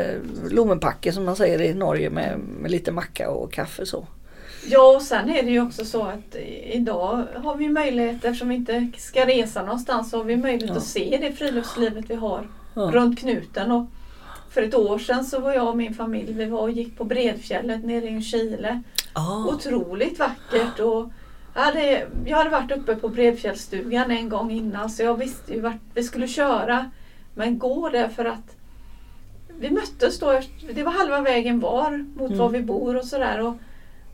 lommenpacke 0.50 1.12
som 1.12 1.24
man 1.24 1.36
säger 1.36 1.62
i 1.62 1.74
Norge 1.74 2.10
med, 2.10 2.38
med 2.38 2.70
lite 2.70 2.92
macka 2.92 3.30
och 3.30 3.52
kaffe 3.52 3.86
så. 3.86 4.06
Ja, 4.68 4.94
och 4.96 5.02
sen 5.02 5.28
är 5.28 5.42
det 5.42 5.50
ju 5.50 5.62
också 5.62 5.84
så 5.84 6.02
att 6.02 6.36
idag 6.72 7.24
har 7.36 7.56
vi 7.56 7.68
möjlighet, 7.68 8.24
eftersom 8.24 8.48
vi 8.48 8.54
inte 8.54 8.88
ska 8.98 9.26
resa 9.26 9.62
någonstans, 9.62 10.10
så 10.10 10.16
har 10.16 10.24
vi 10.24 10.36
möjlighet 10.36 10.70
Ja. 10.70 10.76
att 10.76 10.82
se 10.84 11.18
det 11.20 11.32
friluftslivet 11.32 12.04
vi 12.10 12.14
har 12.14 12.48
Ja. 12.74 12.82
runt 12.82 13.18
knuten. 13.20 13.70
Och 13.72 13.86
för 14.50 14.62
ett 14.62 14.74
år 14.74 14.98
sedan 14.98 15.24
så 15.24 15.40
var 15.40 15.52
jag 15.54 15.68
och 15.68 15.76
min 15.76 15.94
familj, 15.94 16.32
vi 16.32 16.44
var 16.44 16.60
och 16.60 16.70
gick 16.70 16.98
på 16.98 17.04
Bredfjället 17.04 17.84
nere 17.84 18.08
i 18.08 18.22
Chile. 18.22 18.82
Ah, 19.12 19.44
Otroligt 19.44 20.18
vackert. 20.18 20.80
Och 20.80 21.10
jag, 21.54 21.62
hade, 21.62 22.06
jag 22.26 22.36
hade 22.36 22.50
varit 22.50 22.70
uppe 22.70 22.94
på 22.96 23.08
Bredfjällstugan 23.08 24.10
en 24.10 24.28
gång 24.28 24.50
innan 24.50 24.90
så 24.90 25.02
jag 25.02 25.14
visste 25.18 25.52
ju 25.54 25.60
vart 25.60 25.76
vi 25.94 26.02
skulle 26.02 26.28
köra. 26.28 26.90
Men 27.34 27.58
gå 27.58 27.88
där 27.88 28.08
för 28.08 28.24
att 28.24 28.56
vi 29.58 29.70
möttes 29.70 30.18
då, 30.18 30.40
det 30.74 30.82
var 30.82 30.92
halva 30.92 31.20
vägen 31.20 31.60
var 31.60 31.90
mot 32.16 32.26
Mm. 32.30 32.38
var 32.38 32.48
vi 32.48 32.60
bor 32.62 32.96
och 32.96 33.04
sådär. 33.04 33.54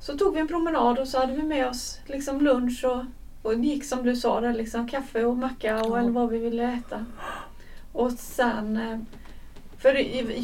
Så 0.00 0.16
tog 0.18 0.34
vi 0.34 0.40
en 0.40 0.48
promenad 0.48 0.98
och 0.98 1.08
så 1.08 1.18
hade 1.18 1.32
vi 1.32 1.42
med 1.42 1.68
oss 1.68 1.98
liksom 2.06 2.40
lunch 2.40 2.84
och, 2.84 3.04
och 3.42 3.54
gick 3.54 3.84
som 3.84 4.02
du 4.02 4.16
sa 4.16 4.40
där, 4.40 4.52
liksom 4.54 4.88
kaffe 4.88 5.24
och 5.24 5.36
macka 5.36 5.80
och 5.80 5.90
Ja. 5.96 5.98
eller 6.00 6.10
vad 6.10 6.28
vi 6.30 6.38
ville 6.38 6.62
äta. 6.72 7.04
Och 7.92 8.12
sen 8.12 8.76
eh, 8.76 8.98
För 9.78 9.94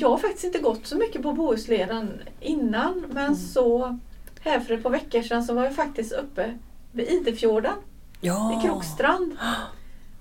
jag 0.00 0.08
har 0.08 0.18
faktiskt 0.18 0.44
inte 0.44 0.58
gått 0.58 0.86
så 0.86 0.96
mycket 0.96 1.22
på 1.22 1.32
Bohusleden 1.32 2.22
innan 2.40 3.04
men 3.12 3.24
Mm. 3.24 3.36
så 3.36 3.98
här 4.40 4.60
för 4.60 4.74
ett 4.74 4.82
par 4.82 4.90
veckor 4.90 5.22
sedan 5.22 5.44
så 5.44 5.54
var 5.54 5.64
jag 5.64 5.74
faktiskt 5.74 6.12
uppe 6.12 6.58
vid 6.92 7.08
Idefjorden 7.08 7.72
Ja. 8.20 8.58
i 8.58 8.66
Krokstrand. 8.66 9.36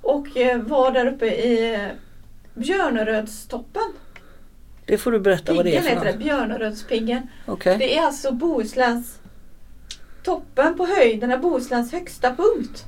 Och 0.01 0.37
eh, 0.37 0.57
var 0.61 0.91
där 0.91 1.05
uppe 1.05 1.25
i 1.25 1.73
eh, 1.73 1.87
Björnerödstoppen. 2.53 3.83
Det 4.85 4.97
får 4.97 5.11
du 5.11 5.19
berätta 5.19 5.53
vad 5.53 5.65
det 5.65 5.75
är 5.77 5.81
Piggen 5.81 5.99
för 5.99 6.05
något. 6.05 6.17
Björnerödspiggen. 6.19 7.27
Okej. 7.45 7.77
Det 7.77 7.97
är 7.97 8.01
alltså 8.05 8.31
Bohusläns 8.31 9.19
toppen 10.23 10.77
på 10.77 10.85
höjden 10.85 11.31
är 11.31 11.37
Bohusläns 11.37 11.91
högsta 11.91 12.35
punkt. 12.35 12.85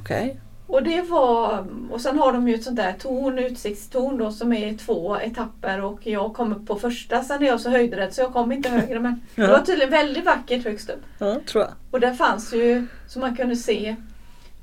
Okej. 0.00 0.40
Och 0.66 0.82
det 0.82 1.02
var, 1.02 1.66
och 1.90 2.00
sen 2.00 2.18
har 2.18 2.32
de 2.32 2.48
ju 2.48 2.54
ett 2.54 2.64
sånt 2.64 2.76
där 2.76 2.92
torn, 2.92 3.38
utsiktstorn 3.38 4.18
då 4.18 4.32
som 4.32 4.52
är 4.52 4.66
i 4.66 4.74
två 4.76 5.16
etapper 5.20 5.80
och 5.84 6.06
jag 6.06 6.34
kom 6.34 6.52
upp 6.52 6.66
på 6.66 6.76
första. 6.76 7.22
Sen 7.24 7.42
är 7.42 7.46
jag 7.46 7.60
så 7.60 7.70
höjdrädd 7.70 8.14
så 8.14 8.20
jag 8.20 8.32
kom 8.32 8.52
inte 8.52 8.68
högre 8.68 9.00
men 9.00 9.20
det 9.34 9.42
Ja. 9.42 9.48
var 9.50 9.58
tydligen 9.58 9.90
väldigt 9.90 10.24
vackert 10.24 10.64
högst 10.64 10.90
upp. 10.90 11.00
Ja, 11.18 11.40
tror 11.46 11.64
jag. 11.64 11.72
Och 11.90 12.00
där 12.00 12.14
fanns 12.14 12.54
ju, 12.54 12.86
så 13.08 13.18
man 13.18 13.36
kunde 13.36 13.56
se 13.56 13.96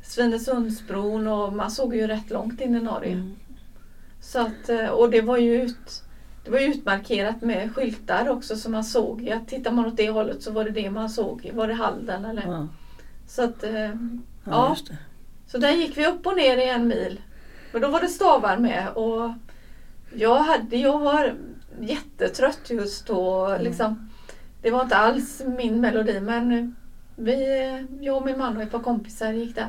Svinesundsbron 0.03 1.27
och 1.27 1.53
man 1.53 1.72
såg 1.72 1.96
ju 1.96 2.08
rätt 2.08 2.29
långt 2.29 2.62
in 2.62 2.75
i 2.75 2.81
Norge. 2.81 3.12
Mm. 3.13 3.36
Så 4.22 4.39
att, 4.39 4.91
och 4.91 5.10
det 5.10 5.22
var 5.22 5.38
ju 5.38 5.62
ut, 5.62 6.03
det 6.50 6.53
var 6.53 6.60
utmarkerat 6.60 7.41
med 7.41 7.75
skyltar 7.75 8.29
också 8.29 8.56
så 8.56 8.70
man 8.70 8.84
såg 8.84 9.29
att 9.29 9.48
tittar 9.48 9.72
man 9.72 9.86
åt 9.86 9.98
det 9.98 10.10
hållet 10.10 10.44
så 10.44 10.51
var 10.51 10.63
det 10.63 10.72
det 10.72 10.89
man 10.89 11.10
såg. 11.10 11.51
Var 11.53 11.68
det 11.68 11.74
Halden 11.74 12.25
eller? 12.25 12.44
Ja. 12.48 12.68
Så 13.27 13.44
att, 13.44 13.63
eh, 13.63 13.74
Ja, 13.74 13.96
Ja. 14.46 14.75
så 15.48 15.58
där 15.58 15.72
gick 15.72 15.98
vi 15.98 16.08
upp 16.08 16.27
och 16.27 16.38
ner 16.38 16.58
i 16.58 16.70
en 16.70 16.88
mil. 16.88 17.22
Men 17.72 17.82
då 17.82 17.88
var 17.88 18.01
det 18.01 18.08
stavar 18.08 18.58
med 18.58 18.88
och 18.89 19.32
jag, 20.15 20.36
hade, 20.39 20.77
jag 20.77 21.00
var 21.00 21.36
jättetrött 21.82 22.70
just 22.70 23.08
då. 23.08 23.46
Mm. 23.46 23.62
Liksom, 23.62 24.10
det 24.62 24.72
var 24.72 24.82
inte 24.84 24.96
alls 24.96 25.41
min 25.46 25.82
melodi 25.82 26.20
men 26.20 26.75
vi, 27.15 27.46
jag 28.01 28.18
och 28.18 28.25
min 28.25 28.38
man 28.38 28.58
och 28.58 28.63
ett 28.63 28.72
par 28.72 28.79
kompisar 28.79 29.32
gick 29.32 29.56
där. 29.56 29.68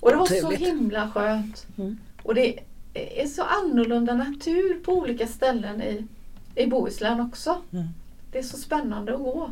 Och 0.00 0.10
det 0.10 0.16
var 0.16 0.26
så 0.26 0.50
himla 0.50 1.10
skönt. 1.10 1.66
Mm. 1.78 1.98
Och 2.22 2.34
det 2.34 2.58
är 2.94 3.26
så 3.26 3.42
annorlunda 3.42 4.14
natur 4.14 4.80
på 4.84 4.92
olika 4.92 5.26
ställen 5.26 5.82
i, 5.82 6.06
i 6.54 6.66
Bohuslän 6.66 7.20
också. 7.20 7.56
Mm. 7.72 7.86
Det 8.32 8.38
är 8.38 8.42
så 8.42 8.56
spännande 8.56 9.14
att 9.14 9.20
gå. 9.20 9.50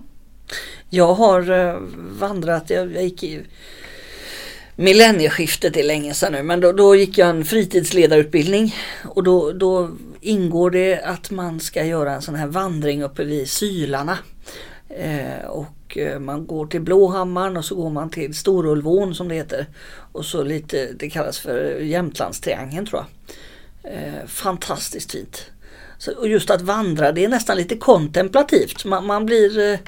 Jag 0.90 1.14
har 1.14 1.50
eh, 1.50 1.78
vandrat, 1.96 2.70
jag, 2.70 2.92
jag 2.92 3.04
gick 3.04 3.22
i 3.22 3.42
millennieskiftet 4.76 5.76
är 5.76 5.82
länge 5.82 6.14
sedan 6.14 6.32
nu, 6.32 6.42
men 6.42 6.60
då, 6.60 6.72
då 6.72 6.96
gick 6.96 7.18
jag 7.18 7.28
en 7.28 7.44
fritidsledarutbildning 7.44 8.74
och 9.04 9.22
då, 9.22 9.52
då 9.52 9.90
ingår 10.20 10.70
det 10.70 11.00
att 11.00 11.30
man 11.30 11.60
ska 11.60 11.84
göra 11.84 12.14
en 12.14 12.22
sån 12.22 12.34
här 12.34 12.46
vandring 12.46 13.02
uppe 13.02 13.24
vid 13.24 13.50
Sylarna. 13.50 14.18
Eh, 14.88 15.46
och 15.48 15.66
Eh, 15.98 16.18
man 16.18 16.46
går 16.46 16.66
till 16.66 16.80
Blåhammaren 16.80 17.56
och 17.56 17.64
så 17.64 17.74
går 17.74 17.90
man 17.90 18.10
till 18.10 18.34
Storulvån 18.34 19.14
som 19.14 19.28
det 19.28 19.34
heter. 19.34 19.66
Och 20.12 20.24
så 20.24 20.42
lite, 20.42 20.92
det 20.92 21.10
kallas 21.10 21.38
för 21.38 21.80
Jämtlandstriangeln 21.80 22.86
tror 22.86 23.02
jag. 23.02 23.08
Eh, 23.92 24.26
fantastiskt 24.26 25.12
fint. 25.12 25.50
Så, 25.98 26.12
och 26.14 26.28
just 26.28 26.50
att 26.50 26.62
vandra 26.62 27.12
det 27.12 27.24
är 27.24 27.28
nästan 27.28 27.56
lite 27.56 27.76
kontemplativt. 27.76 28.84
Man, 28.84 29.06
man 29.06 29.26
blir 29.26 29.58
eh, 29.58 29.78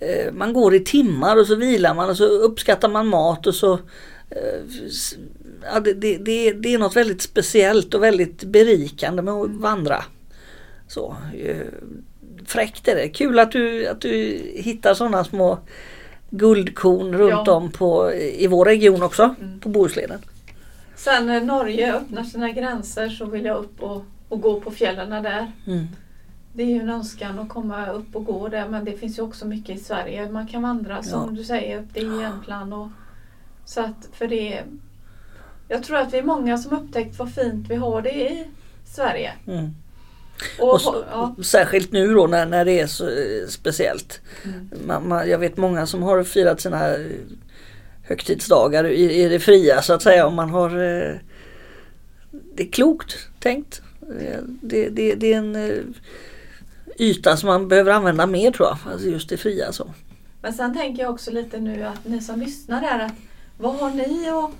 eh 0.00 0.32
man 0.32 0.52
går 0.52 0.74
i 0.74 0.80
timmar 0.80 1.36
och 1.36 1.46
så 1.46 1.54
vilar 1.54 1.94
man 1.94 2.10
och 2.10 2.16
så 2.16 2.24
uppskattar 2.24 2.88
man 2.88 3.06
mat 3.06 3.46
och 3.46 3.54
så 3.54 3.72
eh, 4.30 4.60
ja, 5.72 5.80
det, 5.80 5.92
det, 5.92 6.16
det, 6.18 6.52
det 6.52 6.74
är 6.74 6.78
något 6.78 6.96
väldigt 6.96 7.22
speciellt 7.22 7.94
och 7.94 8.02
väldigt 8.02 8.44
berikande 8.44 9.22
med 9.22 9.34
att 9.34 9.50
vandra. 9.50 10.04
Så, 10.88 11.16
fräckt 12.48 12.88
är 12.88 12.94
det. 12.96 13.08
Kul 13.08 13.38
att 13.38 13.52
du, 13.52 13.86
att 13.88 14.00
du 14.00 14.42
hittar 14.54 14.94
sådana 14.94 15.24
små 15.24 15.58
guldkorn 16.30 17.14
runt 17.14 17.46
Ja. 17.46 17.52
om 17.52 17.70
på, 17.72 18.12
i 18.12 18.46
vår 18.46 18.64
region 18.64 19.02
också, 19.02 19.34
Mm. 19.40 19.60
på 19.60 19.68
Bohusleden. 19.68 20.18
Sen 20.96 21.26
när 21.26 21.40
Norge 21.40 21.94
öppnar 21.94 22.22
sina 22.22 22.50
gränser 22.50 23.08
så 23.08 23.24
vill 23.24 23.44
jag 23.44 23.56
upp 23.56 23.82
och, 23.82 24.04
och 24.28 24.40
gå 24.40 24.60
på 24.60 24.70
fjällen 24.70 25.22
där. 25.22 25.52
Mm. 25.66 25.86
Det 26.52 26.62
är 26.62 26.66
ju 26.66 26.80
en 26.80 26.88
önskan 26.90 27.38
att 27.38 27.48
komma 27.48 27.86
upp 27.86 28.16
och 28.16 28.24
gå 28.24 28.48
där 28.48 28.68
men 28.68 28.84
det 28.84 28.92
finns 28.92 29.18
ju 29.18 29.22
också 29.22 29.46
mycket 29.46 29.76
i 29.76 29.80
Sverige. 29.80 30.30
Man 30.30 30.46
kan 30.46 30.62
vandra 30.62 31.02
som 31.02 31.20
Ja. 31.30 31.36
du 31.38 31.44
säger 31.44 31.78
upp 31.80 31.94
till 31.94 32.20
Jämtland. 32.20 32.74
Och, 32.74 32.88
så 33.64 33.80
att 33.80 34.08
för 34.12 34.26
det 34.26 34.62
Jag 35.68 35.82
tror 35.82 35.96
att 35.98 36.12
vi 36.14 36.18
är 36.18 36.22
många 36.22 36.58
som 36.58 36.72
upptäckt 36.78 37.18
vad 37.18 37.34
fint 37.34 37.68
vi 37.70 37.74
har 37.74 38.02
det 38.02 38.30
i 38.30 38.44
Sverige. 38.84 39.32
Mm. 39.46 39.70
Och, 40.58 40.72
Och 40.72 40.80
så, 40.80 41.04
ja, 41.10 41.34
Särskilt 41.42 41.92
nu 41.92 42.14
då 42.14 42.26
när, 42.26 42.46
när 42.46 42.64
det 42.64 42.80
är 42.80 42.86
så 42.86 43.08
eh, 43.08 43.46
speciellt. 43.48 44.20
Mm. 44.44 44.68
Man, 44.86 45.08
man, 45.08 45.30
jag 45.30 45.38
vet 45.38 45.56
många 45.56 45.86
som 45.86 46.02
har 46.02 46.24
firat 46.24 46.60
sina 46.60 46.94
eh, 46.94 47.06
högtidsdagar 48.02 48.84
i, 48.84 49.22
i 49.22 49.28
det 49.28 49.40
fria 49.40 49.82
så 49.82 49.92
att 49.92 50.02
säga. 50.02 50.26
Och 50.26 50.32
man 50.32 50.50
har, 50.50 50.70
eh, 50.70 51.14
det 52.30 52.62
är 52.62 52.72
klokt 52.72 53.28
tänkt. 53.40 53.82
Det, 54.60 54.88
det, 54.88 55.14
det 55.14 55.32
är 55.32 55.38
en 55.38 55.56
eh, 55.56 55.78
yta 56.98 57.36
som 57.36 57.46
man 57.46 57.68
behöver 57.68 57.92
använda 57.92 58.26
mer 58.26 58.50
tror 58.50 58.68
jag. 58.68 58.92
Alltså 58.92 59.08
just 59.08 59.28
det 59.28 59.36
fria 59.36 59.72
så. 59.72 59.90
Men 60.42 60.52
sen 60.52 60.76
tänker 60.76 61.02
jag 61.02 61.14
också 61.14 61.30
lite 61.30 61.60
nu 61.60 61.84
att 61.84 62.04
ni 62.04 62.20
som 62.20 62.40
lyssnar 62.40 62.80
där 62.80 62.98
att 62.98 63.12
vad 63.58 63.74
har 63.74 63.90
ni 63.90 64.30
och 64.30 64.50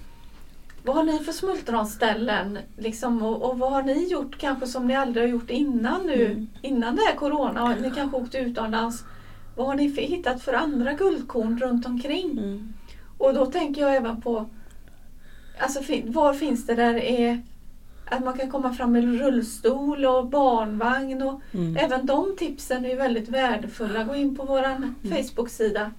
vad 0.82 0.97
har 0.97 1.02
ni 1.02 1.18
för 1.18 1.32
smultronställen 1.32 2.58
liksom, 2.76 3.23
och, 3.23 3.50
och 3.50 3.58
vad 3.58 3.73
har 3.73 3.82
ni 3.82 4.08
gjort 4.08 4.38
kanske 4.38 4.66
som 4.66 4.87
ni 4.87 4.97
aldrig 4.97 5.25
har 5.25 5.28
gjort 5.30 5.50
innan 5.50 6.06
nu? 6.06 6.26
Mm. 6.26 6.49
Innan 6.62 6.97
det 6.97 7.02
här 7.02 7.16
Corona 7.16 7.75
ni 7.80 7.90
kanske 7.90 8.16
åkte 8.16 8.38
utomlands. 8.38 9.04
Vad 9.56 9.66
har 9.66 9.75
ni 9.75 9.90
för, 9.90 10.02
hittat 10.02 10.42
för 10.42 10.52
andra 10.52 10.92
guldkorn 10.92 11.58
runt 11.58 11.87
omkring? 11.87 12.30
Mm. 12.30 12.73
Och 13.18 13.35
då 13.35 13.47
tänker 13.47 13.80
jag 13.80 13.97
även 13.97 14.20
på 14.20 14.47
alltså, 15.58 15.80
var 16.04 16.35
finns 16.35 16.66
det 16.66 16.75
där 16.75 16.94
är 16.94 17.42
att 18.11 18.25
man 18.25 18.38
kan 18.38 18.50
komma 18.50 18.75
fram 18.75 18.92
med 18.92 19.20
rullstol 19.20 20.04
och 20.06 20.26
barnvagn 20.26 21.23
och 21.23 21.40
Mm. 21.52 21.76
Även 21.76 22.06
de 22.06 22.37
tipsen 22.38 22.85
är 22.85 22.97
väldigt 22.97 23.28
värdefulla. 23.28 24.04
Gå 24.04 24.14
in 24.14 24.37
på 24.37 24.44
vår 24.44 24.64
Mm. 24.64 24.94
Facebook-sida. 25.02 25.90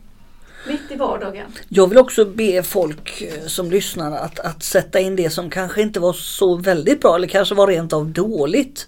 Mitt 0.67 0.91
i 0.91 0.95
vardagen. 0.95 1.45
Jag 1.69 1.87
vill 1.87 1.97
också 1.97 2.25
be 2.25 2.63
folk 2.63 3.21
eh, 3.21 3.45
som 3.47 3.71
lyssnar 3.71 4.17
att, 4.17 4.39
att 4.39 4.63
sätta 4.63 4.99
in 4.99 5.15
det 5.15 5.29
som 5.29 5.49
kanske 5.49 5.81
inte 5.81 5.99
var 5.99 6.13
så 6.13 6.55
väldigt 6.55 7.01
bra 7.01 7.15
eller 7.15 7.27
kanske 7.27 7.55
var 7.55 7.67
rent 7.67 7.93
av 7.93 8.05
dåligt. 8.05 8.87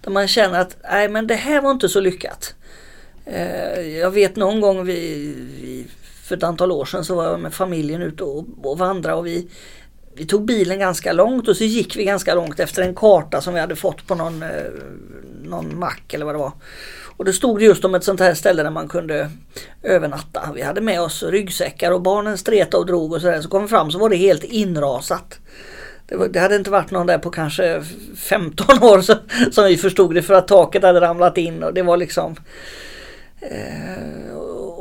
Där 0.00 0.10
man 0.10 0.28
känner 0.28 0.60
att 0.60 0.76
nej 0.90 1.08
men 1.08 1.26
det 1.26 1.34
här 1.34 1.60
var 1.60 1.70
inte 1.70 1.88
så 1.88 2.00
lyckat. 2.00 2.54
Eh, 3.24 3.80
jag 3.80 4.10
vet 4.10 4.36
någon 4.36 4.60
gång 4.60 4.84
vi, 4.84 5.34
vi, 5.60 5.86
för 6.22 6.36
ett 6.36 6.42
antal 6.42 6.72
år 6.72 6.84
sedan 6.84 7.04
så 7.04 7.14
var 7.14 7.24
jag 7.24 7.40
med 7.40 7.54
familjen 7.54 8.02
ute 8.02 8.24
och, 8.24 8.46
och 8.62 8.78
vandrade 8.78 9.16
och 9.16 9.26
vi, 9.26 9.48
vi 10.14 10.26
tog 10.26 10.44
bilen 10.44 10.78
ganska 10.78 11.12
långt 11.12 11.48
och 11.48 11.56
så 11.56 11.64
gick 11.64 11.96
vi 11.96 12.04
ganska 12.04 12.34
långt 12.34 12.60
efter 12.60 12.82
en 12.82 12.94
karta 12.94 13.40
som 13.40 13.54
vi 13.54 13.60
hade 13.60 13.76
fått 13.76 14.06
på 14.06 14.14
någon, 14.14 14.42
eh, 14.42 14.48
någon 15.42 15.78
mack 15.78 16.14
eller 16.14 16.24
vad 16.24 16.34
det 16.34 16.38
var. 16.38 16.52
Och 17.22 17.26
det 17.26 17.32
stod 17.32 17.62
just 17.62 17.84
om 17.84 17.94
ett 17.94 18.04
sånt 18.04 18.20
här 18.20 18.34
ställe 18.34 18.62
där 18.62 18.70
man 18.70 18.88
kunde 18.88 19.30
övernatta. 19.82 20.48
Vi 20.54 20.62
hade 20.62 20.80
med 20.80 21.00
oss 21.00 21.22
ryggsäckar 21.22 21.92
och 21.92 22.02
barnen 22.02 22.38
stretade 22.38 22.76
och 22.76 22.86
drog 22.86 23.12
och 23.12 23.20
sådär. 23.20 23.40
Så 23.40 23.48
kom 23.48 23.62
vi 23.62 23.68
fram 23.68 23.90
så 23.90 23.98
var 23.98 24.08
det 24.08 24.16
helt 24.16 24.44
inrasat. 24.44 25.38
Det, 26.06 26.16
var, 26.16 26.28
det 26.28 26.40
hade 26.40 26.56
inte 26.56 26.70
varit 26.70 26.90
någon 26.90 27.06
där 27.06 27.18
på 27.18 27.30
kanske 27.30 27.82
15 28.16 28.82
år 28.82 29.00
så, 29.00 29.14
som 29.52 29.64
vi 29.64 29.76
förstod 29.76 30.14
det 30.14 30.22
för 30.22 30.34
att 30.34 30.48
taket 30.48 30.82
hade 30.82 31.00
ramlat 31.00 31.38
in 31.38 31.62
och 31.62 31.74
det 31.74 31.82
var 31.82 31.96
liksom 31.96 32.36
eh, 33.40 34.31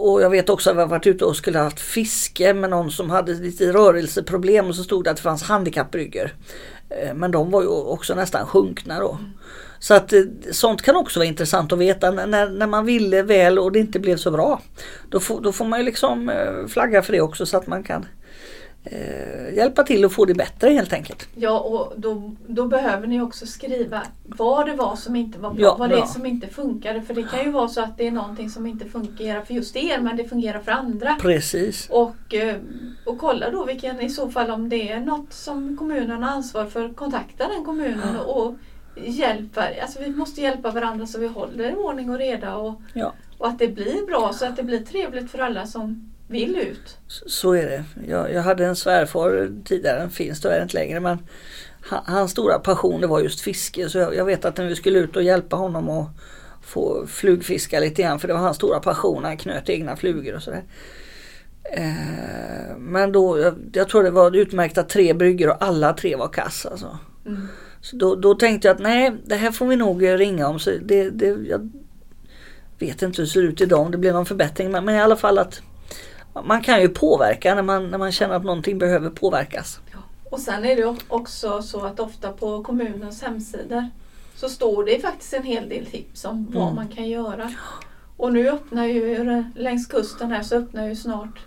och 0.02 0.22
jag 0.22 0.30
vet 0.30 0.50
också 0.50 0.70
att 0.70 0.76
vi 0.76 0.80
har 0.80 0.88
varit 0.88 1.08
ute 1.08 1.26
och 1.26 1.36
skulle 1.36 1.60
haft 1.60 1.80
fiske 1.80 2.54
med 2.54 2.70
någon 2.70 2.92
som 2.92 3.10
hade 3.10 3.34
lite 3.34 3.74
rörelseproblem 3.74 4.68
och 4.68 4.76
så 4.76 4.84
stod 4.84 5.04
det 5.04 5.12
att 5.12 5.18
det 5.18 5.24
fanns 5.24 5.44
handikappbryggor. 5.44 6.32
Eh, 6.90 7.14
men 7.14 7.32
de 7.32 7.52
var 7.52 7.62
ju 7.62 7.68
också 7.68 8.16
nästan 8.16 8.46
sjunkna 8.46 9.00
då. 9.00 9.18
Så 9.80 9.94
att 9.94 10.14
eh, 10.14 10.22
sånt 10.52 10.82
kan 10.82 10.96
också 10.96 11.20
vara 11.20 11.28
intressant 11.28 11.74
att 11.74 11.80
veta 11.80 12.12
när, 12.12 12.50
när 12.50 12.68
man 12.68 12.86
ville 12.86 13.24
väl 13.24 13.60
och 13.60 13.72
det 13.72 13.80
inte 13.80 14.00
blev 14.00 14.18
så 14.18 14.32
bra. 14.32 14.62
Då 15.10 15.20
får, 15.20 15.42
då 15.42 15.52
får 15.52 15.66
man 15.66 15.80
ju 15.80 15.86
liksom 15.86 16.30
eh, 16.30 16.68
flagga 16.68 17.02
för 17.02 17.14
det 17.14 17.22
också 17.22 17.46
så 17.46 17.58
att 17.58 17.68
man 17.68 17.84
kan 17.84 18.06
eh, 18.84 19.54
hjälpa 19.56 19.84
till 19.84 20.06
att 20.06 20.14
få 20.14 20.26
det 20.26 20.34
bättre 20.34 20.70
helt 20.70 20.94
enkelt. 20.94 21.28
Ja, 21.36 21.60
och 21.60 21.94
då, 21.98 22.32
då 22.48 22.68
behöver 22.68 23.08
ni 23.08 23.22
också 23.22 23.46
skriva 23.46 24.02
vad 24.24 24.66
det 24.68 24.74
var 24.76 24.96
som 24.96 25.16
inte 25.16 25.40
var 25.40 25.52
bra. 25.52 25.62
Ja, 25.62 25.76
vad 25.80 25.90
det 25.90 25.96
är 25.98 26.06
som 26.06 26.26
inte 26.26 26.48
funkade. 26.48 27.02
För 27.02 27.14
det 27.14 27.24
kan 27.24 27.44
ju 27.46 27.52
vara 27.52 27.68
så 27.68 27.82
att 27.82 27.98
det 27.98 28.08
är 28.08 28.12
någonting 28.12 28.50
som 28.50 28.66
inte 28.68 28.86
fungerar 28.86 29.42
för 29.42 29.54
just 29.54 29.76
er 29.76 30.00
men 30.00 30.18
det 30.18 30.26
fungerar 30.30 30.60
för 30.60 30.72
andra. 30.72 31.16
Precis. 31.22 31.90
Och, 31.90 32.34
eh, 32.34 32.56
och 33.06 33.18
kolla 33.18 33.50
då 33.52 33.66
vilken 33.66 34.02
i 34.02 34.10
så 34.10 34.30
fall 34.30 34.52
om 34.52 34.70
det 34.70 34.92
är 34.92 35.00
något 35.00 35.34
som 35.34 35.78
kommunen 35.78 36.24
har 36.24 36.32
ansvar 36.32 36.66
för. 36.66 36.94
Kontakta 36.94 37.48
den 37.48 37.66
kommunen 37.66 38.16
Ja. 38.18 38.24
och 38.24 38.56
hjälpa. 38.96 39.64
Alltså 39.82 40.00
vi 40.02 40.10
måste 40.10 40.42
hjälpa 40.42 40.72
varandra 40.72 41.06
så 41.08 41.20
vi 41.20 41.28
håller 41.28 41.76
ordning 41.78 42.10
och 42.10 42.18
reda. 42.18 42.56
Och, 42.56 42.82
Ja. 42.94 43.14
och 43.38 43.48
att 43.48 43.60
det 43.60 43.68
blir 43.68 44.06
bra 44.06 44.34
så 44.34 44.46
att 44.46 44.56
det 44.56 44.64
blir 44.64 44.80
trevligt 44.80 45.32
för 45.32 45.40
alla 45.40 45.66
som 45.68 46.12
vill 46.32 46.56
ut. 46.56 46.98
Så- 47.08 47.54
är 47.54 47.66
det. 47.66 47.84
Jag, 48.08 48.34
jag 48.34 48.42
hade 48.42 48.66
en 48.66 48.76
svärfar 48.76 49.50
tidigare, 49.66 50.00
den 50.00 50.10
finns 50.10 50.42
tyvärr 50.42 50.62
inte 50.62 50.74
längre 50.74 51.00
men 51.00 51.18
hans 51.90 52.32
stora 52.32 52.60
passion 52.60 53.02
det 53.02 53.08
var 53.08 53.20
just 53.20 53.42
fiske 53.42 53.90
så 53.90 53.98
jag, 53.98 54.16
jag, 54.16 54.26
vet 54.26 54.46
att 54.46 54.58
när 54.58 54.66
vi 54.66 54.76
skulle 54.76 55.00
ut 55.00 55.16
och 55.16 55.24
hjälpa 55.24 55.56
honom 55.56 55.90
att 55.90 56.08
få 56.62 57.08
flugfiska 57.08 57.80
lite 57.80 58.02
grann 58.02 58.20
för 58.20 58.28
det 58.28 58.34
var 58.34 58.42
hans 58.42 58.58
stora 58.58 58.80
passion. 58.80 59.24
Han 59.24 59.38
knöt 59.38 59.70
egna 59.70 59.96
flugor 59.96 60.36
och 60.36 60.44
sådär. 60.44 60.64
Eh, 61.64 62.78
men 62.78 63.12
då, 63.12 63.40
jag, 63.40 63.56
jag, 63.74 63.90
tror 63.90 64.04
det 64.04 64.12
var 64.12 64.36
utmärkta 64.36 64.84
tre 64.84 65.14
bryggor 65.14 65.50
och 65.50 65.64
alla 65.64 65.94
tre 65.94 66.16
var 66.16 66.28
kass 66.28 66.66
alltså. 66.66 66.98
Mm. 67.26 67.48
Så 67.82 67.96
då, 67.96 68.16
då, 68.16 68.36
tänkte 68.36 68.68
jag 68.68 68.76
att 68.76 68.82
nej, 68.82 69.12
det 69.26 69.36
här 69.36 69.52
får 69.52 69.68
vi 69.68 69.76
nog 69.76 70.06
ringa 70.20 70.48
om. 70.48 70.60
Så 70.60 70.72
det, 70.82 71.10
det, 71.10 71.26
jag 71.26 71.72
vet 72.80 73.02
inte 73.02 73.22
hur 73.22 73.26
det 73.26 73.32
ser 73.32 73.44
ut 73.44 73.62
idag 73.62 73.80
om 73.80 73.92
det 73.92 73.98
blir 73.98 74.14
någon 74.14 74.26
förbättring. 74.26 74.72
Men, 74.72 74.86
men 74.86 74.96
i 74.96 75.02
alla 75.02 75.16
fall 75.16 75.38
att 75.38 75.62
man 76.44 76.62
kan 76.62 76.82
ju 76.82 76.90
påverka 76.90 77.56
när 77.56 77.62
man, 77.62 77.92
när 77.92 77.98
man 77.98 78.12
känner 78.12 78.36
att 78.36 78.44
någonting 78.44 78.78
behöver 78.78 79.10
påverkas. 79.10 79.80
Ja. 79.92 79.98
Och 80.30 80.40
sen 80.40 80.66
är 80.66 80.76
det 80.76 80.96
också 81.08 81.62
så 81.62 81.86
att 81.86 82.00
ofta 82.00 82.32
på 82.32 82.64
kommunens 82.64 83.22
hemsidor 83.22 83.90
så 84.36 84.50
står 84.50 84.86
det 84.86 85.00
faktiskt 85.00 85.34
en 85.34 85.44
hel 85.44 85.70
del 85.70 85.86
tips 85.86 86.26
om 86.26 86.48
vad 86.54 86.64
mm. 86.64 86.76
man 86.76 86.88
kan 86.88 87.10
göra. 87.10 87.52
Och 88.18 88.34
nu 88.34 88.50
öppnar 88.50 88.86
ju 88.86 89.44
längs 89.56 89.88
kusten 89.88 90.32
här 90.32 90.44
så 90.44 90.56
öppnar 90.56 90.88
ju 90.88 90.96
snart 90.96 91.40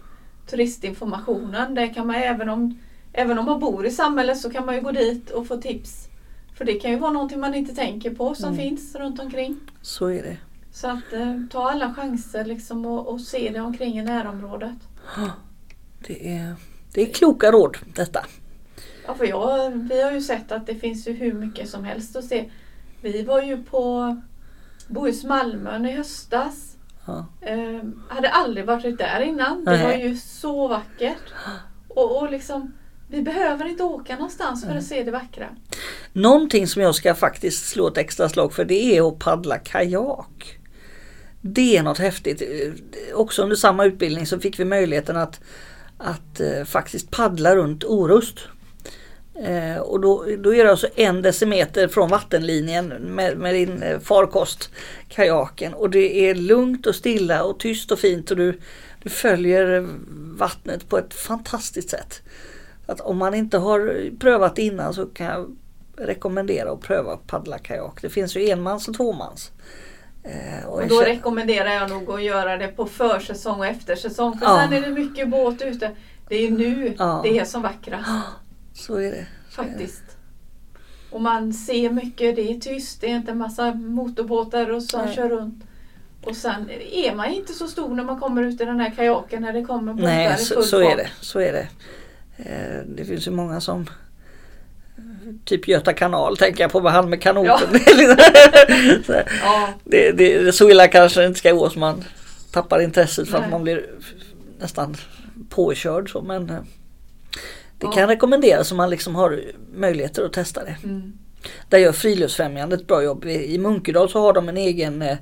turistinformationen. 0.46 1.74
Där 1.74 1.94
kan 1.94 2.06
man 2.06 2.16
även 2.16 2.48
om, 2.48 2.78
även 3.12 3.38
om 3.38 3.44
man 3.44 3.60
bor 3.60 3.86
i 3.86 3.90
samhället 3.90 4.38
så 4.38 4.50
kan 4.50 4.66
man 4.66 4.74
ju 4.74 4.80
gå 4.80 4.90
dit 4.90 5.30
och 5.30 5.46
få 5.46 5.56
tips. 5.56 6.08
För 6.54 6.64
det 6.64 6.74
kan 6.74 6.90
ju 6.90 6.98
vara 6.98 7.12
någonting 7.12 7.40
man 7.40 7.54
inte 7.54 7.74
tänker 7.74 8.14
på 8.14 8.34
som 8.34 8.48
mm. 8.48 8.60
finns 8.60 8.94
runt 8.94 9.20
omkring. 9.20 9.56
Så 9.82 10.06
är 10.06 10.22
det. 10.22 10.36
Så 10.74 10.86
att 10.86 11.12
eh, 11.12 11.36
ta 11.50 11.70
alla 11.70 11.94
chanser 11.94 12.44
liksom 12.44 12.86
och, 12.86 13.08
och, 13.08 13.20
se 13.20 13.50
det 13.54 13.60
omkring 13.60 13.98
i 13.98 14.02
närområdet. 14.02 14.76
Det 16.06 16.36
är, 16.36 16.54
det 16.94 17.02
är 17.02 17.12
kloka 17.12 17.50
råd 17.50 17.78
detta. 17.94 18.26
Ja, 19.06 19.14
för 19.14 19.24
jag, 19.24 19.70
vi 19.70 20.02
har 20.02 20.12
ju 20.12 20.20
sett 20.20 20.52
att 20.52 20.66
det 20.66 20.74
finns 20.74 21.08
ju 21.08 21.12
hur 21.12 21.32
mycket 21.32 21.68
som 21.68 21.84
helst 21.84 22.16
att 22.16 22.24
se. 22.24 22.50
Vi 23.00 23.22
var 23.22 23.42
ju 23.42 23.62
på 23.64 24.16
Bohus 24.88 25.24
Malmön 25.24 25.86
i 25.86 25.92
höstas. 25.92 26.76
Ja. 27.06 27.26
Eh, 27.40 27.80
hade 28.08 28.28
aldrig 28.28 28.66
varit 28.66 28.98
där 28.98 29.20
innan. 29.20 29.64
Det 29.64 29.82
var 29.82 29.92
ju 29.92 30.16
så 30.16 30.68
vackert. 30.68 31.32
Och, 31.88 32.22
och 32.22 32.30
liksom, 32.30 32.74
vi 33.08 33.22
behöver 33.22 33.64
inte 33.64 33.82
åka 33.82 34.14
någonstans 34.14 34.64
för 34.64 34.76
att 34.76 34.84
se 34.84 35.02
det 35.02 35.10
vackra. 35.10 35.48
Någonting 36.12 36.66
som 36.66 36.82
jag 36.82 36.94
ska 36.94 37.14
faktiskt 37.14 37.66
slå 37.66 37.88
ett 37.88 37.98
extra 37.98 38.28
slag 38.28 38.52
för 38.52 38.64
det 38.64 38.96
är 38.96 39.08
att 39.08 39.18
paddla 39.18 39.58
kajak. 39.58 40.60
Det 41.46 41.76
är 41.76 41.82
något 41.82 41.98
häftigt. 41.98 42.42
Också 43.14 43.42
under 43.42 43.56
samma 43.56 43.84
utbildning 43.84 44.26
så 44.26 44.40
fick 44.40 44.58
vi 44.58 44.64
möjligheten 44.64 45.16
att, 45.16 45.40
att 45.98 46.40
eh, 46.40 46.64
faktiskt 46.64 47.10
paddla 47.10 47.56
runt 47.56 47.84
Orust. 47.84 48.38
Eh, 49.34 49.76
och 49.76 50.00
då, 50.00 50.26
då 50.38 50.54
är 50.54 50.64
det 50.64 50.70
alltså 50.70 50.88
en 50.96 51.22
decimeter 51.22 51.88
från 51.88 52.08
vattenlinjen 52.08 52.86
med, 52.86 53.38
med 53.38 53.54
din 53.54 53.82
eh, 53.82 53.98
farkost, 53.98 54.70
kajaken. 55.08 55.74
Och 55.74 55.90
det 55.90 56.28
är 56.30 56.34
lugnt 56.34 56.86
och 56.86 56.94
stilla 56.94 57.44
och 57.44 57.58
tyst 57.58 57.92
och 57.92 57.98
fint 57.98 58.30
och 58.30 58.36
du, 58.36 58.60
du 59.02 59.10
följer 59.10 59.88
vattnet 60.38 60.88
på 60.88 60.98
ett 60.98 61.14
fantastiskt 61.14 61.90
sätt. 61.90 62.22
Att 62.86 63.00
om 63.00 63.18
man 63.18 63.34
inte 63.34 63.58
har 63.58 64.10
prövat 64.18 64.58
innan 64.58 64.94
så 64.94 65.06
kan 65.06 65.26
jag 65.26 65.56
rekommendera 65.96 66.72
att 66.72 66.80
pröva 66.80 67.16
paddla 67.16 67.58
kajak. 67.58 68.02
Det 68.02 68.08
finns 68.08 68.36
ju 68.36 68.50
enmans 68.50 68.88
och 68.88 68.94
tvåmans. 68.94 69.50
Eh, 70.24 70.66
och, 70.66 70.82
och 70.82 70.88
då 70.88 71.00
rekommenderar 71.00 71.70
jag 71.70 71.90
nog 71.90 72.10
att 72.10 72.22
göra 72.22 72.56
det 72.56 72.68
på 72.68 72.86
försäsong 72.86 73.58
och 73.58 73.66
eftersäsong. 73.66 74.38
För 74.38 74.46
ja. 74.46 74.60
sen 74.60 74.72
är 74.72 74.80
det 74.80 75.00
mycket 75.00 75.28
båt 75.30 75.62
ute. 75.62 75.90
Det 76.28 76.46
är 76.46 76.50
nu 76.50 76.94
ja. 76.98 77.20
det 77.24 77.38
är 77.38 77.44
som 77.44 77.62
vackrast. 77.62 78.08
Så 78.74 78.96
är 78.96 79.10
det. 79.10 79.26
Så 79.48 79.54
Faktiskt. 79.62 80.02
Är 80.02 80.06
det. 80.06 81.14
Och 81.14 81.20
man 81.20 81.52
ser 81.52 81.90
mycket, 81.90 82.36
det 82.36 82.50
är 82.50 82.60
tyst, 82.60 83.00
det 83.00 83.10
är 83.10 83.16
inte 83.16 83.32
en 83.32 83.38
massa 83.38 83.74
motorbåtar 83.74 84.70
och 84.70 84.82
som 84.82 85.12
kör 85.12 85.28
runt. 85.28 85.64
Och 86.22 86.36
sen 86.36 86.70
är 86.92 87.14
man 87.14 87.26
inte 87.26 87.52
så 87.52 87.68
stor 87.68 87.94
när 87.94 88.04
man 88.04 88.20
kommer 88.20 88.42
ut 88.42 88.60
i 88.60 88.64
den 88.64 88.80
här 88.80 88.90
kajaken 88.90 89.42
när 89.42 89.52
det 89.52 89.64
kommer 89.64 89.94
båtar 89.94 90.06
Nej, 90.06 90.38
så, 90.38 90.54
i 90.54 90.56
full 90.56 90.64
så 90.64 90.82
fart. 90.82 90.92
är 90.92 90.96
det. 90.96 91.10
Så 91.20 91.40
är 91.40 91.52
det. 91.52 91.68
Eh, 92.36 92.82
det 92.86 93.04
finns 93.04 93.26
ju 93.26 93.30
många 93.30 93.60
som 93.60 93.86
Typ 95.44 95.68
Göta 95.68 95.92
kanal 95.92 96.36
tänker 96.36 96.64
jag 96.64 96.72
på 96.72 96.80
med 96.80 96.92
han 96.92 97.10
med 97.10 97.22
kanoten. 97.22 97.68
Ja. 97.72 98.18
så, 99.06 99.12
ja. 99.42 99.68
det, 99.84 100.12
det, 100.12 100.52
så 100.54 100.70
illa 100.70 100.88
kanske 100.88 101.20
det 101.20 101.26
inte 101.26 101.38
ska 101.38 101.52
gå 101.52 101.70
så 101.70 101.78
man 101.78 102.04
tappar 102.50 102.80
intresset 102.80 103.28
för 103.28 103.38
Nej. 103.38 103.44
att 103.44 103.50
man 103.50 103.62
blir 103.62 103.86
nästan 104.58 104.96
påkörd. 105.48 106.12
Så, 106.12 106.22
men 106.22 106.50
eh, 106.50 106.56
det 107.78 107.86
ja. 107.86 107.92
kan 107.92 108.08
rekommenderas 108.08 108.70
om 108.70 108.76
man 108.76 108.90
liksom 108.90 109.14
har 109.14 109.40
möjligheter 109.74 110.24
att 110.24 110.32
testa 110.32 110.64
det. 110.64 110.76
Mm. 110.84 111.12
Där 111.68 111.78
gör 111.78 111.92
Friluftsfrämjandet 111.92 112.80
ett 112.80 112.86
bra 112.86 113.02
jobb. 113.02 113.24
I 113.24 113.58
Munkedal 113.58 114.08
så 114.08 114.20
har 114.20 114.32
de 114.32 114.48
en 114.48 114.56
egen 114.56 115.02
eh, 115.02 115.16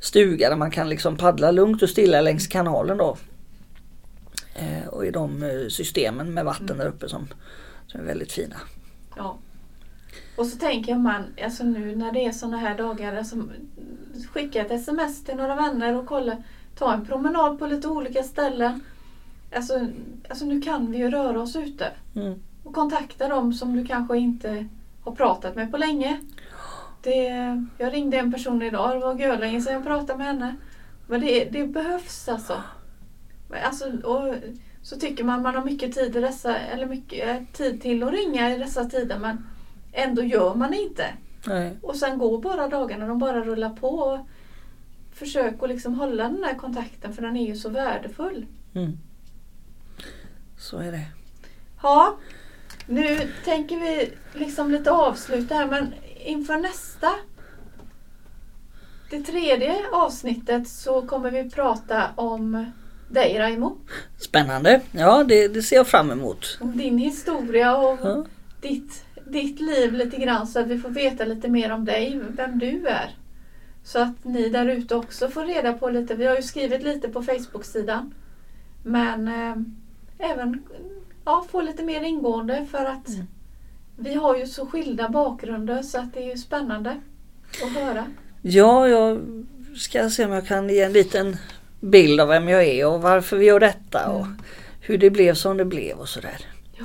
stuga 0.00 0.48
där 0.48 0.56
man 0.56 0.70
kan 0.70 0.88
liksom 0.88 1.16
paddla 1.16 1.50
lugnt 1.50 1.82
och 1.82 1.90
stilla 1.90 2.20
längs 2.20 2.46
kanalen 2.46 2.96
då. 2.96 3.16
Eh, 4.54 4.88
och 4.88 5.06
i 5.06 5.10
de 5.10 5.44
systemen 5.70 6.34
med 6.34 6.44
vatten 6.44 6.70
mm. 6.70 6.78
där 6.78 6.86
uppe 6.86 7.08
som, 7.08 7.28
som 7.86 8.00
är 8.00 8.04
väldigt 8.04 8.32
fina. 8.32 8.56
Ja. 9.16 9.38
Och 10.36 10.46
så 10.46 10.58
tänker 10.58 10.94
man, 10.94 11.24
alltså 11.44 11.64
nu 11.64 11.96
när 11.96 12.12
det 12.12 12.24
är 12.24 12.32
sådana 12.32 12.56
här 12.56 12.78
dagar, 12.78 13.16
alltså, 13.16 13.36
skicka 14.32 14.60
ett 14.60 14.70
sms 14.70 15.24
till 15.24 15.36
några 15.36 15.54
vänner 15.54 15.96
och 15.96 16.06
kolla, 16.06 16.36
ta 16.78 16.94
en 16.94 17.04
promenad 17.04 17.58
på 17.58 17.66
lite 17.66 17.88
olika 17.88 18.22
ställen. 18.22 18.80
Alltså, 19.56 19.86
alltså 20.28 20.44
nu 20.44 20.60
kan 20.60 20.90
vi 20.90 20.98
ju 20.98 21.10
röra 21.10 21.40
oss 21.40 21.56
ute. 21.56 21.92
Mm. 22.16 22.42
Och 22.64 22.74
kontakta 22.74 23.28
dem 23.28 23.52
som 23.52 23.76
du 23.76 23.86
kanske 23.86 24.18
inte 24.18 24.66
har 25.04 25.12
pratat 25.12 25.56
med 25.56 25.70
på 25.70 25.76
länge. 25.76 26.20
Det, 27.02 27.28
jag 27.78 27.92
ringde 27.92 28.18
en 28.18 28.32
person 28.32 28.62
idag, 28.62 28.90
det 28.90 28.98
var 28.98 29.14
görlänge 29.14 29.60
sedan 29.60 29.72
jag 29.72 29.84
pratade 29.84 30.18
med 30.18 30.26
henne. 30.26 30.56
Men 31.06 31.20
det, 31.20 31.44
det 31.44 31.66
behövs 31.66 32.28
alltså. 32.28 32.62
alltså 33.64 33.84
och, 34.02 34.34
så 34.84 34.96
tycker 34.96 35.24
man 35.24 35.42
man 35.42 35.54
har 35.54 35.64
mycket 35.64 35.94
tid, 35.94 36.16
i 36.16 36.20
dessa, 36.20 36.58
eller 36.58 36.86
mycket 36.86 37.28
eh, 37.28 37.42
tid 37.52 37.82
till 37.82 38.02
att 38.02 38.12
ringa 38.12 38.54
i 38.54 38.58
dessa 38.58 38.84
tider 38.84 39.18
men 39.18 39.46
ändå 39.92 40.22
gör 40.22 40.54
man 40.54 40.74
inte. 40.74 41.14
Nej. 41.46 41.76
Och 41.82 41.96
sen 41.96 42.18
går 42.18 42.38
bara 42.38 42.68
dagarna, 42.68 43.06
de 43.06 43.18
bara 43.18 43.40
rullar 43.40 43.70
på. 43.70 44.26
Försök 45.12 45.62
att 45.62 45.68
liksom 45.68 45.94
hålla 45.94 46.28
den 46.28 46.44
här 46.44 46.54
kontakten 46.54 47.14
för 47.14 47.22
den 47.22 47.36
är 47.36 47.46
ju 47.46 47.56
så 47.56 47.68
värdefull. 47.68 48.46
Mm. 48.74 48.98
Så 50.58 50.78
är 50.78 50.92
det. 50.92 51.06
Ja, 51.82 52.16
nu 52.86 53.32
tänker 53.44 53.80
vi 53.80 54.12
liksom 54.34 54.70
lite 54.70 54.90
avsluta 54.90 55.54
här 55.54 55.66
men 55.66 55.94
inför 56.24 56.58
nästa 56.58 57.08
det 59.10 59.22
tredje 59.22 59.74
avsnittet 59.92 60.68
så 60.68 61.02
kommer 61.02 61.30
vi 61.30 61.50
prata 61.50 62.10
om 62.14 62.72
dig 63.14 63.38
Raimo. 63.38 63.76
Spännande. 64.18 64.80
Ja, 64.92 65.24
det, 65.24 65.48
det, 65.48 65.62
ser 65.62 65.76
jag 65.76 65.86
fram 65.86 66.10
emot. 66.10 66.58
Om 66.60 66.78
din 66.78 66.98
historia 66.98 67.76
och 67.76 67.98
ja. 68.02 68.24
ditt, 68.60 69.04
ditt 69.26 69.60
liv 69.60 69.92
lite 69.92 70.16
grann 70.16 70.46
så 70.46 70.60
att 70.60 70.66
vi 70.66 70.78
får 70.78 70.90
veta 70.90 71.24
lite 71.24 71.48
mer 71.48 71.72
om 71.72 71.84
dig, 71.84 72.20
vem 72.28 72.58
du 72.58 72.86
är. 72.86 73.16
Så 73.84 73.98
att 73.98 74.24
ni 74.24 74.48
där 74.48 74.66
ute 74.66 74.94
också 74.94 75.28
får 75.28 75.44
reda 75.44 75.72
på 75.72 75.90
lite. 75.90 76.14
Vi 76.14 76.26
har 76.26 76.36
ju 76.36 76.42
skrivit 76.42 76.82
lite 76.82 77.08
på 77.08 77.22
Facebook-sidan. 77.22 78.14
Men 78.82 79.28
eh, 79.28 79.56
även 80.30 80.62
ja, 81.24 81.46
få 81.50 81.60
lite 81.60 81.82
mer 81.82 82.02
ingående 82.02 82.66
för 82.70 82.84
att 82.84 83.08
mm. 83.08 83.26
vi 83.96 84.14
har 84.14 84.36
ju 84.36 84.46
så 84.46 84.66
skilda 84.66 85.08
bakgrunder 85.08 85.82
så 85.82 85.98
att 85.98 86.14
det 86.14 86.22
är 86.22 86.30
ju 86.30 86.36
spännande 86.36 87.00
att 87.64 87.82
höra. 87.82 88.06
Ja, 88.42 88.88
jag 88.88 89.20
ska 89.76 90.10
se 90.10 90.24
om 90.24 90.32
jag 90.32 90.46
kan 90.46 90.68
ge 90.68 90.80
en 90.80 90.92
liten 90.92 91.36
bild 91.84 92.20
av 92.20 92.28
vem 92.28 92.48
jag 92.48 92.64
är 92.64 92.86
och 92.86 93.02
varför 93.02 93.36
vi 93.36 93.44
gör 93.46 93.60
detta 93.60 94.08
och 94.08 94.24
mm. 94.26 94.38
hur 94.80 94.98
det 94.98 95.10
blev 95.10 95.34
som 95.34 95.56
det 95.56 95.64
blev 95.64 95.98
och 95.98 96.08
sådär. 96.08 96.36
Ja. 96.78 96.84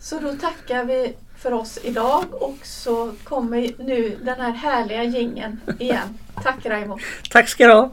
Så 0.00 0.18
då 0.18 0.32
tackar 0.32 0.84
vi 0.84 1.14
för 1.38 1.52
oss 1.52 1.78
idag 1.82 2.24
och 2.30 2.58
så 2.62 3.12
kommer 3.24 3.72
nu 3.78 4.16
den 4.22 4.40
här 4.40 4.52
härliga 4.52 5.04
gingen 5.04 5.60
igen. 5.78 6.18
Tack 6.42 6.66
Raimo! 6.66 6.98
Tack 7.30 7.48
ska 7.48 7.66
du 7.66 7.72
ha! 7.72 7.90